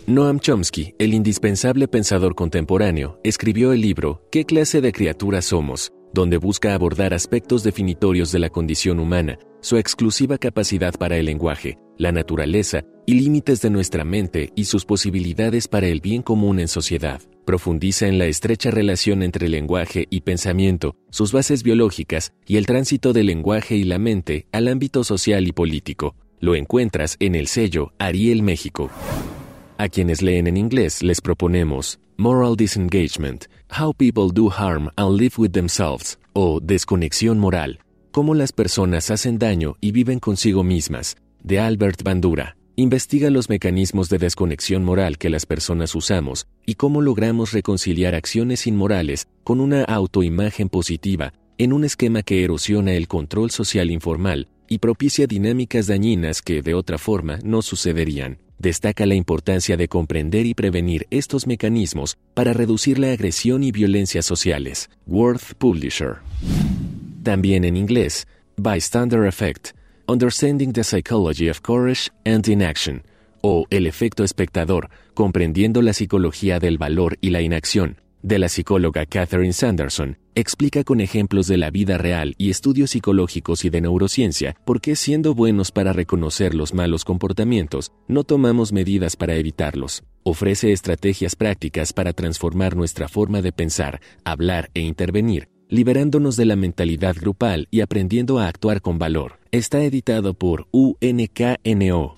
Noam 0.07 0.39
Chomsky, 0.39 0.95
el 0.99 1.15
indispensable 1.15 1.89
pensador 1.89 2.35
contemporáneo, 2.35 3.21
escribió 3.25 3.73
el 3.73 3.81
libro 3.81 4.23
¿Qué 4.31 4.45
clase 4.45 4.81
de 4.81 4.93
criaturas 4.93 5.47
somos?, 5.47 5.93
donde 6.15 6.39
busca 6.39 6.75
abordar 6.75 7.13
aspectos 7.13 7.63
definitorios 7.63 8.33
de 8.33 8.39
la 8.39 8.49
condición 8.49 9.01
humana, 9.01 9.39
su 9.61 9.77
exclusiva 9.77 10.39
capacidad 10.39 10.95
para 10.95 11.17
el 11.17 11.27
lenguaje, 11.27 11.77
la 11.99 12.13
naturaleza 12.13 12.85
y 13.07 13.15
límites 13.15 13.63
de 13.63 13.71
nuestra 13.71 14.05
mente 14.05 14.53
y 14.55 14.65
sus 14.65 14.85
posibilidades 14.85 15.69
para 15.69 15.87
el 15.87 16.01
bien 16.01 16.23
común 16.23 16.61
en 16.61 16.69
sociedad. 16.69 17.21
Profundiza 17.45 18.09
en 18.09 18.19
la 18.19 18.27
estrecha 18.27 18.71
relación 18.71 19.23
entre 19.23 19.49
lenguaje 19.49 20.07
y 20.11 20.23
pensamiento, 20.23 20.97
sus 21.11 21.33
bases 21.33 21.63
biológicas 21.63 22.33
y 22.47 22.57
el 22.57 22.67
tránsito 22.67 23.13
del 23.13 23.27
lenguaje 23.27 23.77
y 23.77 23.85
la 23.85 23.99
mente 23.99 24.47
al 24.53 24.69
ámbito 24.69 25.05
social 25.05 25.47
y 25.47 25.53
político. 25.53 26.17
Lo 26.41 26.55
encuentras 26.55 27.17
en 27.21 27.35
el 27.35 27.47
sello 27.47 27.93
Ariel 27.99 28.43
México. 28.43 28.91
A 29.79 29.89
quienes 29.89 30.23
leen 30.23 30.47
en 30.47 30.57
inglés 30.57 31.03
les 31.03 31.21
proponemos 31.21 32.01
Moral 32.17 32.57
Disengagement, 32.57 33.45
How 33.79 33.93
People 33.93 34.31
Do 34.33 34.51
Harm 34.51 34.91
and 34.97 35.19
Live 35.19 35.35
with 35.39 35.53
Themselves, 35.53 36.19
o 36.33 36.61
Desconexión 36.61 37.39
Moral, 37.39 37.79
Cómo 38.17 38.35
las 38.35 38.53
personas 38.53 39.11
hacen 39.11 39.39
daño 39.39 39.77
y 39.79 39.93
viven 39.93 40.21
consigo 40.21 40.65
mismas, 40.65 41.19
de 41.47 41.61
Albert 41.61 42.03
Bandura. 42.03 42.57
Investiga 42.75 43.31
los 43.31 43.49
mecanismos 43.49 44.11
de 44.11 44.19
desconexión 44.19 44.85
moral 44.85 45.17
que 45.17 45.31
las 45.31 45.47
personas 45.47 45.95
usamos 45.95 46.47
y 46.67 46.75
cómo 46.75 47.01
logramos 47.01 47.53
reconciliar 47.53 48.15
acciones 48.15 48.67
inmorales 48.67 49.29
con 49.45 49.61
una 49.61 49.85
autoimagen 49.85 50.69
positiva 50.69 51.33
en 51.57 51.73
un 51.73 51.85
esquema 51.85 52.23
que 52.23 52.45
erosiona 52.45 52.93
el 52.93 53.09
control 53.09 53.51
social 53.51 53.91
informal 53.91 54.49
y 54.69 54.79
propicia 54.79 55.27
dinámicas 55.27 55.87
dañinas 55.87 56.43
que 56.43 56.61
de 56.63 56.75
otra 56.75 56.99
forma 56.99 57.39
no 57.45 57.63
sucederían. 57.63 58.39
Destaca 58.59 59.07
la 59.07 59.15
importancia 59.15 59.77
de 59.77 59.87
comprender 59.87 60.47
y 60.47 60.55
prevenir 60.55 61.07
estos 61.11 61.47
mecanismos 61.47 62.19
para 62.35 62.55
reducir 62.55 62.99
la 62.99 63.13
agresión 63.13 63.63
y 63.63 63.71
violencia 63.71 64.21
sociales. 64.23 64.91
Worth 65.07 65.55
Publisher. 65.59 66.17
También 67.23 67.65
en 67.65 67.77
inglés, 67.77 68.27
Bystander 68.57 69.27
Effect, 69.27 69.76
Understanding 70.09 70.73
the 70.73 70.85
Psychology 70.85 71.49
of 71.49 71.63
Courage 71.63 72.11
and 72.25 72.47
Inaction, 72.47 73.03
o 73.41 73.67
El 73.71 73.89
efecto 73.89 74.23
espectador, 74.23 74.89
comprendiendo 75.15 75.83
la 75.83 75.93
psicología 75.93 76.61
del 76.61 76.79
valor 76.79 77.19
y 77.21 77.31
la 77.31 77.43
inacción, 77.43 78.01
de 78.23 78.39
la 78.39 78.49
psicóloga 78.49 79.05
Catherine 79.05 79.53
Sanderson, 79.53 80.19
explica 80.37 80.85
con 80.85 81.01
ejemplos 81.01 81.49
de 81.49 81.57
la 81.57 81.71
vida 81.71 81.99
real 81.99 82.37
y 82.39 82.51
estudios 82.51 82.91
psicológicos 82.91 83.65
y 83.65 83.71
de 83.71 83.81
neurociencia 83.81 84.55
por 84.65 84.81
qué 84.81 84.95
siendo 84.95 85.35
buenos 85.35 85.73
para 85.73 85.93
reconocer 85.93 86.55
los 86.55 86.73
malos 86.73 87.05
comportamientos, 87.05 87.91
no 88.07 88.23
tomamos 88.23 88.73
medidas 88.73 89.17
para 89.17 89.35
evitarlos. 89.35 90.05
Ofrece 90.23 90.71
estrategias 90.71 91.35
prácticas 91.35 91.93
para 91.93 92.13
transformar 92.13 92.77
nuestra 92.77 93.09
forma 93.09 93.43
de 93.43 93.51
pensar, 93.51 94.01
hablar 94.25 94.71
e 94.75 94.83
intervenir, 94.83 95.49
liberándonos 95.69 96.37
de 96.37 96.45
la 96.45 96.57
mentalidad 96.57 97.17
grupal 97.17 97.69
y 97.71 97.81
aprendiendo 97.81 98.39
a 98.39 98.49
actuar 98.49 98.81
con 98.81 98.99
valor. 98.99 99.39
Está 99.51 99.83
editado 99.83 100.35
por 100.35 100.67
UNKNO. 100.73 102.17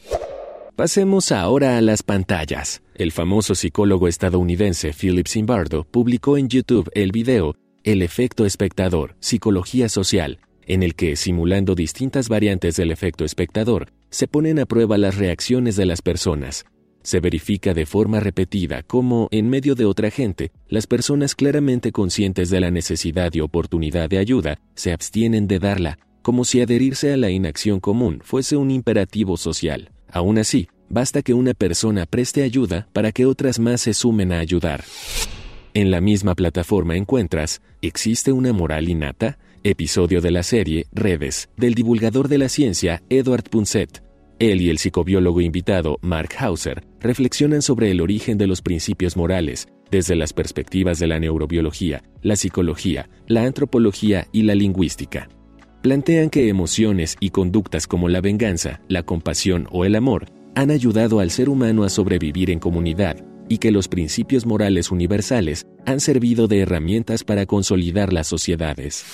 Pasemos 0.76 1.32
ahora 1.32 1.76
a 1.76 1.80
las 1.80 2.02
pantallas. 2.02 2.82
El 2.94 3.12
famoso 3.12 3.54
psicólogo 3.54 4.06
estadounidense 4.08 4.92
Philip 4.92 5.26
Zimbardo 5.26 5.84
publicó 5.84 6.36
en 6.36 6.48
YouTube 6.48 6.90
el 6.94 7.12
video 7.12 7.56
El 7.82 8.02
efecto 8.02 8.44
espectador, 8.44 9.16
psicología 9.20 9.88
social, 9.88 10.38
en 10.66 10.82
el 10.82 10.94
que, 10.94 11.16
simulando 11.16 11.74
distintas 11.74 12.28
variantes 12.28 12.76
del 12.76 12.92
efecto 12.92 13.24
espectador, 13.24 13.92
se 14.10 14.28
ponen 14.28 14.58
a 14.58 14.66
prueba 14.66 14.98
las 14.98 15.16
reacciones 15.16 15.76
de 15.76 15.86
las 15.86 16.02
personas. 16.02 16.64
Se 17.08 17.20
verifica 17.20 17.72
de 17.72 17.86
forma 17.86 18.20
repetida 18.20 18.82
cómo, 18.82 19.28
en 19.30 19.48
medio 19.48 19.74
de 19.74 19.86
otra 19.86 20.10
gente, 20.10 20.52
las 20.68 20.86
personas 20.86 21.34
claramente 21.34 21.90
conscientes 21.90 22.50
de 22.50 22.60
la 22.60 22.70
necesidad 22.70 23.32
y 23.32 23.40
oportunidad 23.40 24.10
de 24.10 24.18
ayuda 24.18 24.60
se 24.74 24.92
abstienen 24.92 25.48
de 25.48 25.58
darla, 25.58 25.98
como 26.20 26.44
si 26.44 26.60
adherirse 26.60 27.10
a 27.10 27.16
la 27.16 27.30
inacción 27.30 27.80
común 27.80 28.20
fuese 28.22 28.58
un 28.58 28.70
imperativo 28.70 29.38
social. 29.38 29.90
Aún 30.12 30.36
así, 30.36 30.68
basta 30.90 31.22
que 31.22 31.32
una 31.32 31.54
persona 31.54 32.04
preste 32.04 32.42
ayuda 32.42 32.88
para 32.92 33.10
que 33.10 33.24
otras 33.24 33.58
más 33.58 33.80
se 33.80 33.94
sumen 33.94 34.30
a 34.30 34.40
ayudar. 34.40 34.84
En 35.72 35.90
la 35.90 36.02
misma 36.02 36.34
plataforma 36.34 36.94
encuentras 36.94 37.62
¿Existe 37.80 38.32
una 38.32 38.52
moral 38.52 38.86
innata? 38.86 39.38
Episodio 39.64 40.20
de 40.20 40.30
la 40.30 40.42
serie 40.42 40.86
Redes, 40.92 41.48
del 41.56 41.72
divulgador 41.72 42.28
de 42.28 42.36
la 42.36 42.50
ciencia 42.50 43.02
Edward 43.08 43.44
Punset. 43.44 44.07
Él 44.38 44.60
y 44.60 44.70
el 44.70 44.78
psicobiólogo 44.78 45.40
invitado 45.40 45.98
Mark 46.00 46.30
Hauser 46.38 46.84
reflexionan 47.00 47.62
sobre 47.62 47.90
el 47.90 48.00
origen 48.00 48.38
de 48.38 48.46
los 48.46 48.62
principios 48.62 49.16
morales, 49.16 49.68
desde 49.90 50.16
las 50.16 50.32
perspectivas 50.32 50.98
de 50.98 51.06
la 51.06 51.18
neurobiología, 51.18 52.02
la 52.22 52.36
psicología, 52.36 53.08
la 53.26 53.44
antropología 53.44 54.28
y 54.32 54.42
la 54.42 54.54
lingüística 54.54 55.28
plantean 55.82 56.28
que 56.28 56.48
emociones 56.48 57.16
y 57.20 57.30
conductas 57.30 57.86
como 57.86 58.08
la 58.08 58.20
venganza, 58.20 58.80
la 58.88 59.04
compasión 59.04 59.68
o 59.70 59.84
el 59.84 59.94
amor 59.94 60.26
han 60.54 60.70
ayudado 60.70 61.20
al 61.20 61.30
ser 61.30 61.48
humano 61.48 61.84
a 61.84 61.88
sobrevivir 61.88 62.50
en 62.50 62.58
comunidad 62.58 63.24
y 63.48 63.58
que 63.58 63.70
los 63.70 63.88
principios 63.88 64.44
morales 64.44 64.90
universales 64.90 65.66
han 65.86 66.00
servido 66.00 66.48
de 66.48 66.60
herramientas 66.60 67.24
para 67.24 67.46
consolidar 67.46 68.12
las 68.12 68.26
sociedades. 68.26 69.04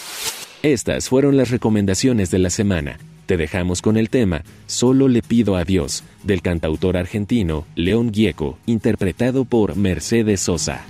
Estas 0.62 1.08
fueron 1.08 1.37
las 1.37 1.50
recomendaciones 1.50 2.30
de 2.30 2.38
la 2.38 2.50
semana. 2.50 2.98
Te 3.26 3.37
dejamos 3.38 3.80
con 3.80 3.96
el 3.96 4.10
tema 4.10 4.42
Solo 4.66 5.08
le 5.08 5.22
pido 5.22 5.56
a 5.56 5.64
Dios, 5.64 6.04
del 6.22 6.42
cantautor 6.42 6.96
argentino 6.96 7.64
León 7.74 8.12
Gieco, 8.12 8.58
interpretado 8.66 9.44
por 9.44 9.76
Mercedes 9.76 10.40
Sosa. 10.40 10.84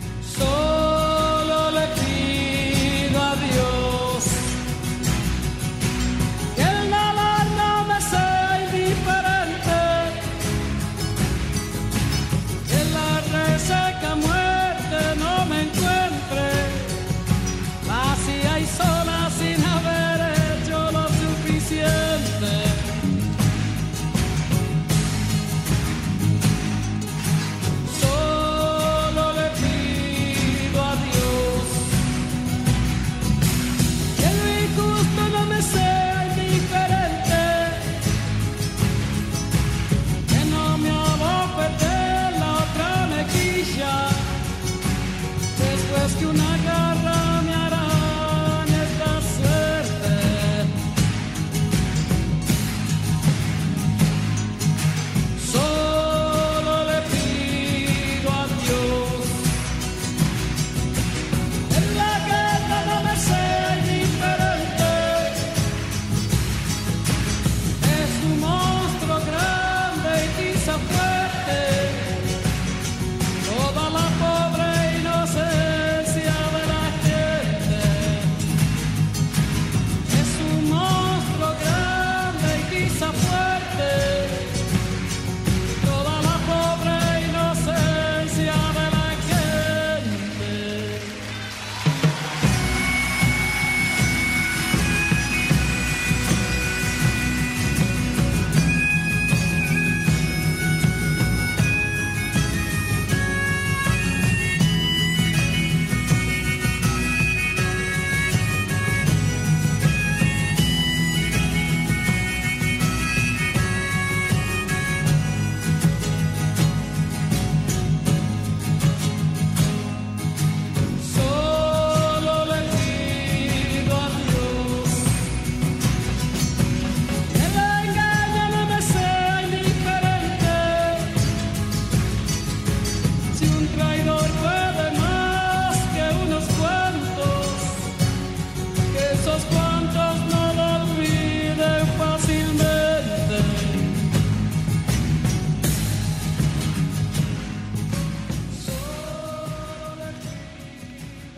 Que 46.05 46.11
rescue, 46.11 46.33
Naga 46.35 46.74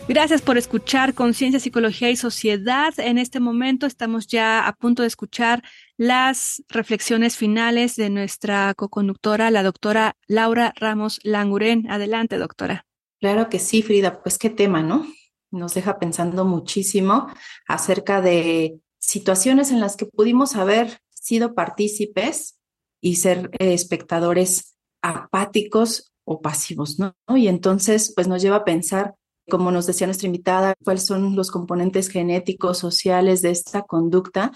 Gracias 0.09 0.41
por 0.41 0.57
escuchar 0.57 1.15
Conciencia, 1.15 1.59
Psicología 1.59 2.11
y 2.11 2.17
Sociedad. 2.17 2.95
En 2.99 3.19
este 3.19 3.41
momento 3.41 3.87
estamos 3.87 4.27
ya 4.27 4.67
a 4.67 4.73
punto 4.73 5.03
de 5.03 5.09
escuchar 5.09 5.63
las 5.97 6.63
reflexiones 6.69 7.37
finales 7.37 7.97
de 7.97 8.09
nuestra 8.09 8.73
coconductora, 8.75 9.51
la 9.51 9.63
doctora 9.63 10.17
Laura 10.27 10.73
Ramos 10.77 11.19
Languren. 11.25 11.91
Adelante, 11.91 12.39
doctora. 12.39 12.87
Claro 13.21 13.49
que 13.49 13.59
sí, 13.59 13.83
Frida. 13.83 14.23
Pues 14.23 14.39
qué 14.39 14.49
tema, 14.51 14.83
¿no? 14.83 15.07
nos 15.51 15.75
deja 15.75 15.99
pensando 15.99 16.45
muchísimo 16.45 17.29
acerca 17.67 18.21
de 18.21 18.81
situaciones 18.99 19.71
en 19.71 19.81
las 19.81 19.97
que 19.97 20.07
pudimos 20.07 20.57
haber 20.57 21.01
sido 21.11 21.55
partícipes 21.55 22.59
y 23.01 23.17
ser 23.17 23.51
eh, 23.59 23.75
espectadores 23.75 24.77
apáticos 25.03 26.13
o 26.25 26.41
pasivos, 26.41 26.99
¿no? 26.99 27.15
Y 27.37 27.49
entonces, 27.49 28.13
pues 28.15 28.27
nos 28.27 28.43
lleva 28.43 28.57
a 28.57 28.65
pensar, 28.65 29.15
como 29.49 29.71
nos 29.71 29.87
decía 29.87 30.07
nuestra 30.07 30.27
invitada, 30.27 30.75
cuáles 30.85 31.05
son 31.07 31.37
los 31.37 31.51
componentes 31.51 32.09
genéticos, 32.09 32.79
sociales 32.79 33.43
de 33.43 33.51
esta 33.51 33.83
conducta. 33.83 34.53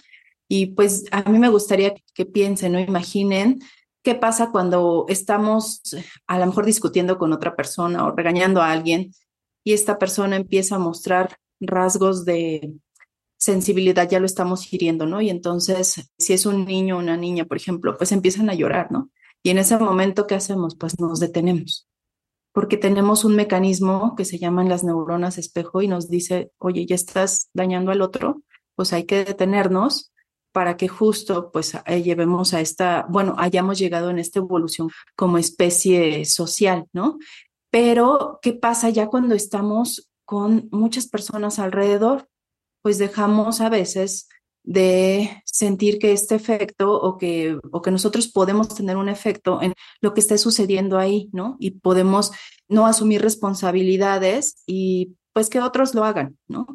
Y 0.48 0.66
pues 0.74 1.05
a 1.12 1.22
mí 1.31 1.38
me 1.38 1.48
gustaría 1.48 1.94
que 2.14 2.26
piensen, 2.26 2.72
¿no? 2.72 2.81
Imaginen 2.81 3.61
qué 4.03 4.14
pasa 4.14 4.50
cuando 4.50 5.07
estamos 5.09 5.83
a 6.26 6.38
lo 6.38 6.46
mejor 6.46 6.66
discutiendo 6.66 7.18
con 7.18 7.33
otra 7.33 7.55
persona 7.55 8.07
o 8.07 8.14
regañando 8.14 8.61
a 8.61 8.72
alguien 8.72 9.12
y 9.64 9.74
esta 9.74 9.98
persona 9.98 10.37
empieza 10.37 10.76
a 10.76 10.79
mostrar 10.79 11.37
rasgos 11.61 12.24
de 12.24 12.72
sensibilidad, 13.37 14.09
ya 14.09 14.20
lo 14.20 14.26
estamos 14.26 14.72
hiriendo, 14.72 15.07
¿no? 15.07 15.20
Y 15.20 15.31
entonces, 15.31 16.11
si 16.18 16.33
es 16.33 16.46
un 16.46 16.64
niño 16.66 16.96
o 16.96 17.00
una 17.00 17.16
niña, 17.16 17.46
por 17.46 17.57
ejemplo, 17.57 17.96
pues 17.96 18.12
empiezan 18.12 18.50
a 18.50 18.55
llorar, 18.55 18.92
¿no? 18.92 19.11
Y 19.42 19.50
en 19.50 19.59
ese 19.59 19.79
momento, 19.79 20.26
¿qué 20.26 20.35
hacemos? 20.35 20.76
Pues 20.76 21.00
nos 21.00 21.20
detenemos, 21.20 21.88
porque 22.53 22.77
tenemos 22.77 23.25
un 23.25 23.37
mecanismo 23.37 24.15
que 24.17 24.25
se 24.25 24.39
llaman 24.39 24.69
las 24.69 24.85
neuronas 24.85 25.39
espejo 25.39 25.83
y 25.83 25.89
nos 25.89 26.09
dice, 26.09 26.51
oye, 26.59 26.87
ya 26.87 26.95
estás 26.95 27.49
dañando 27.55 27.93
al 27.93 28.03
otro, 28.03 28.43
pues 28.75 28.93
hay 28.93 29.05
que 29.05 29.25
detenernos 29.25 30.13
para 30.53 30.77
que 30.77 30.89
justo 30.89 31.53
pues 31.53 31.77
eh, 31.87 32.03
llevemos 32.03 32.55
a 32.55 32.61
esta, 32.61 33.07
bueno, 33.09 33.35
hayamos 33.39 33.79
llegado 33.79 34.11
en 34.11 34.19
esta 34.19 34.41
evolución 34.41 34.91
como 35.15 35.39
especie 35.39 36.25
social, 36.25 36.87
¿no? 36.93 37.19
Pero, 37.71 38.41
¿qué 38.43 38.53
pasa 38.53 38.91
ya 38.91 39.07
cuando 39.07 39.35
estamos 39.37 40.11
con 40.25 40.69
muchas 40.73 41.07
personas 41.07 41.61
alrededor? 41.61 42.29
Pues 42.83 42.99
dejamos 42.99 43.61
a 43.61 43.69
veces 43.69 44.29
de 44.71 45.43
sentir 45.45 45.99
que 45.99 46.13
este 46.13 46.37
efecto 46.37 46.93
o 46.93 47.19
que, 47.19 47.59
o 47.73 47.83
que 47.83 47.91
nosotros 47.91 48.29
podemos 48.29 48.69
tener 48.69 48.97
un 48.97 49.09
efecto 49.09 49.61
en 49.61 49.75
lo 50.01 50.15
que 50.15 50.21
esté 50.21 50.39
sucediendo 50.39 50.97
ahí, 50.97 51.29
¿no? 51.33 51.57
Y 51.59 51.73
podemos 51.73 52.31
no 52.69 52.87
asumir 52.87 53.21
responsabilidades 53.21 54.63
y 54.69 55.17
pues 55.33 55.51
que 55.51 55.61
otros 55.61 55.93
lo 55.97 56.05
hagan, 56.05 56.39
¿no? 56.47 56.69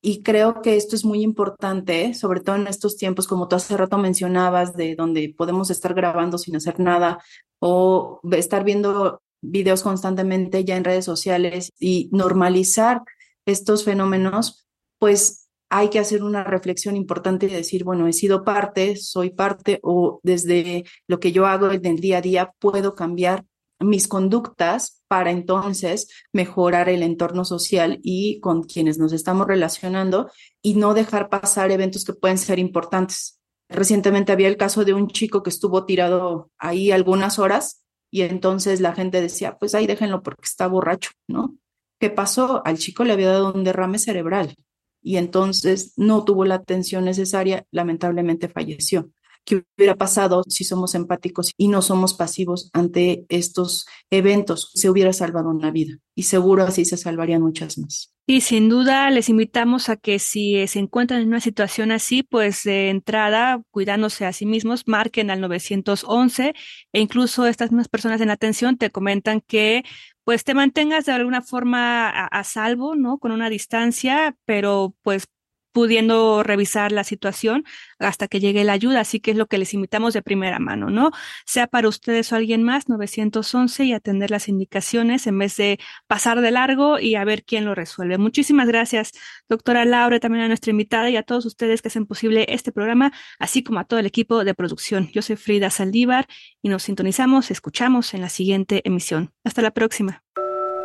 Y 0.00 0.22
creo 0.22 0.62
que 0.62 0.76
esto 0.76 0.96
es 0.96 1.04
muy 1.04 1.20
importante, 1.20 2.14
sobre 2.14 2.40
todo 2.40 2.56
en 2.56 2.68
estos 2.68 2.96
tiempos, 2.96 3.28
como 3.28 3.48
tú 3.48 3.56
hace 3.56 3.76
rato 3.76 3.98
mencionabas, 3.98 4.74
de 4.74 4.96
donde 4.96 5.34
podemos 5.36 5.68
estar 5.70 5.92
grabando 5.92 6.38
sin 6.38 6.56
hacer 6.56 6.80
nada 6.80 7.22
o 7.58 8.22
estar 8.32 8.64
viendo 8.64 9.20
videos 9.42 9.82
constantemente 9.82 10.64
ya 10.64 10.78
en 10.78 10.84
redes 10.84 11.04
sociales 11.04 11.68
y 11.78 12.08
normalizar 12.12 13.02
estos 13.44 13.84
fenómenos, 13.84 14.66
pues 14.98 15.41
hay 15.74 15.88
que 15.88 15.98
hacer 15.98 16.22
una 16.22 16.44
reflexión 16.44 16.96
importante 16.96 17.46
y 17.46 17.48
decir, 17.48 17.82
bueno, 17.82 18.06
he 18.06 18.12
sido 18.12 18.44
parte, 18.44 18.96
soy 18.96 19.30
parte 19.30 19.80
o 19.82 20.20
desde 20.22 20.84
lo 21.08 21.18
que 21.18 21.32
yo 21.32 21.46
hago 21.46 21.70
en 21.70 21.86
el 21.86 21.98
día 21.98 22.18
a 22.18 22.20
día 22.20 22.52
puedo 22.58 22.94
cambiar 22.94 23.46
mis 23.80 24.06
conductas 24.06 25.02
para 25.08 25.30
entonces 25.30 26.08
mejorar 26.30 26.90
el 26.90 27.02
entorno 27.02 27.46
social 27.46 28.00
y 28.02 28.38
con 28.40 28.64
quienes 28.64 28.98
nos 28.98 29.14
estamos 29.14 29.46
relacionando 29.46 30.30
y 30.60 30.74
no 30.74 30.92
dejar 30.92 31.30
pasar 31.30 31.70
eventos 31.70 32.04
que 32.04 32.12
pueden 32.12 32.36
ser 32.36 32.58
importantes. 32.58 33.40
Recientemente 33.70 34.30
había 34.30 34.48
el 34.48 34.58
caso 34.58 34.84
de 34.84 34.92
un 34.92 35.08
chico 35.08 35.42
que 35.42 35.48
estuvo 35.48 35.86
tirado 35.86 36.50
ahí 36.58 36.90
algunas 36.90 37.38
horas 37.38 37.82
y 38.10 38.20
entonces 38.20 38.82
la 38.82 38.92
gente 38.94 39.22
decía, 39.22 39.56
pues 39.58 39.74
ahí 39.74 39.86
déjenlo 39.86 40.22
porque 40.22 40.44
está 40.44 40.66
borracho, 40.66 41.12
¿no? 41.28 41.56
¿Qué 41.98 42.10
pasó? 42.10 42.60
Al 42.66 42.76
chico 42.76 43.04
le 43.04 43.14
había 43.14 43.28
dado 43.28 43.54
un 43.54 43.64
derrame 43.64 43.98
cerebral 43.98 44.54
y 45.02 45.16
entonces 45.16 45.92
no 45.96 46.24
tuvo 46.24 46.44
la 46.44 46.56
atención 46.56 47.04
necesaria, 47.04 47.66
lamentablemente 47.70 48.48
falleció. 48.48 49.10
¿Qué 49.44 49.64
hubiera 49.76 49.96
pasado 49.96 50.44
si 50.48 50.62
somos 50.62 50.94
empáticos 50.94 51.52
y 51.56 51.66
no 51.66 51.82
somos 51.82 52.14
pasivos 52.14 52.70
ante 52.72 53.26
estos 53.28 53.86
eventos? 54.10 54.70
Se 54.74 54.88
hubiera 54.88 55.12
salvado 55.12 55.50
una 55.50 55.72
vida 55.72 55.98
y 56.14 56.24
seguro 56.24 56.62
así 56.62 56.84
se 56.84 56.96
salvarían 56.96 57.42
muchas 57.42 57.76
más. 57.78 58.12
Y 58.24 58.42
sin 58.42 58.68
duda 58.68 59.10
les 59.10 59.28
invitamos 59.28 59.88
a 59.88 59.96
que 59.96 60.20
si 60.20 60.64
se 60.68 60.78
encuentran 60.78 61.22
en 61.22 61.28
una 61.28 61.40
situación 61.40 61.90
así, 61.90 62.22
pues 62.22 62.62
de 62.62 62.88
entrada, 62.88 63.60
cuidándose 63.72 64.24
a 64.26 64.32
sí 64.32 64.46
mismos, 64.46 64.84
marquen 64.86 65.28
al 65.28 65.40
911 65.40 66.54
e 66.92 67.00
incluso 67.00 67.46
estas 67.46 67.72
mismas 67.72 67.88
personas 67.88 68.20
en 68.20 68.30
atención 68.30 68.78
te 68.78 68.90
comentan 68.90 69.40
que 69.40 69.82
pues 70.24 70.44
te 70.44 70.54
mantengas 70.54 71.04
de 71.06 71.12
alguna 71.12 71.42
forma 71.42 72.08
a, 72.08 72.44
salvo, 72.44 72.94
¿no? 72.94 73.18
Con 73.18 73.32
una 73.32 73.50
distancia, 73.50 74.36
pero 74.44 74.94
pues 75.02 75.26
pudiendo 75.72 76.42
revisar 76.42 76.92
la 76.92 77.04
situación 77.04 77.64
hasta 77.98 78.28
que 78.28 78.40
llegue 78.40 78.64
la 78.64 78.72
ayuda. 78.72 79.00
Así 79.00 79.20
que 79.20 79.32
es 79.32 79.36
lo 79.36 79.46
que 79.46 79.58
les 79.58 79.74
invitamos 79.74 80.14
de 80.14 80.22
primera 80.22 80.58
mano, 80.58 80.90
¿no? 80.90 81.10
Sea 81.46 81.66
para 81.66 81.88
ustedes 81.88 82.32
o 82.32 82.36
alguien 82.36 82.62
más, 82.62 82.88
911 82.88 83.84
y 83.84 83.92
atender 83.92 84.30
las 84.30 84.48
indicaciones 84.48 85.26
en 85.26 85.38
vez 85.38 85.56
de 85.56 85.78
pasar 86.06 86.40
de 86.40 86.50
largo 86.50 86.98
y 86.98 87.14
a 87.14 87.24
ver 87.24 87.44
quién 87.44 87.64
lo 87.64 87.74
resuelve. 87.74 88.18
Muchísimas 88.18 88.68
gracias, 88.68 89.12
doctora 89.48 89.84
Laura, 89.84 90.20
también 90.20 90.44
a 90.44 90.48
nuestra 90.48 90.70
invitada 90.70 91.10
y 91.10 91.16
a 91.16 91.22
todos 91.22 91.46
ustedes 91.46 91.82
que 91.82 91.88
hacen 91.88 92.06
posible 92.06 92.46
este 92.48 92.72
programa, 92.72 93.12
así 93.38 93.62
como 93.62 93.80
a 93.80 93.84
todo 93.84 94.00
el 94.00 94.06
equipo 94.06 94.44
de 94.44 94.54
producción. 94.54 95.10
Yo 95.12 95.22
soy 95.22 95.36
Frida 95.36 95.70
Saldívar 95.70 96.26
y 96.62 96.68
nos 96.68 96.84
sintonizamos, 96.84 97.50
escuchamos 97.50 98.14
en 98.14 98.20
la 98.20 98.28
siguiente 98.28 98.82
emisión. 98.84 99.32
Hasta 99.44 99.62
la 99.62 99.70
próxima. 99.70 100.22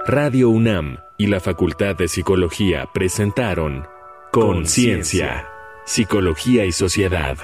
Radio 0.05 0.49
UNAM 0.49 0.99
y 1.17 1.27
la 1.27 1.39
Facultad 1.39 1.95
de 1.95 2.07
Psicología 2.07 2.89
presentaron 2.93 3.83
Conciencia, 4.31 5.47
Psicología 5.85 6.65
y 6.65 6.71
Sociedad. 6.71 7.37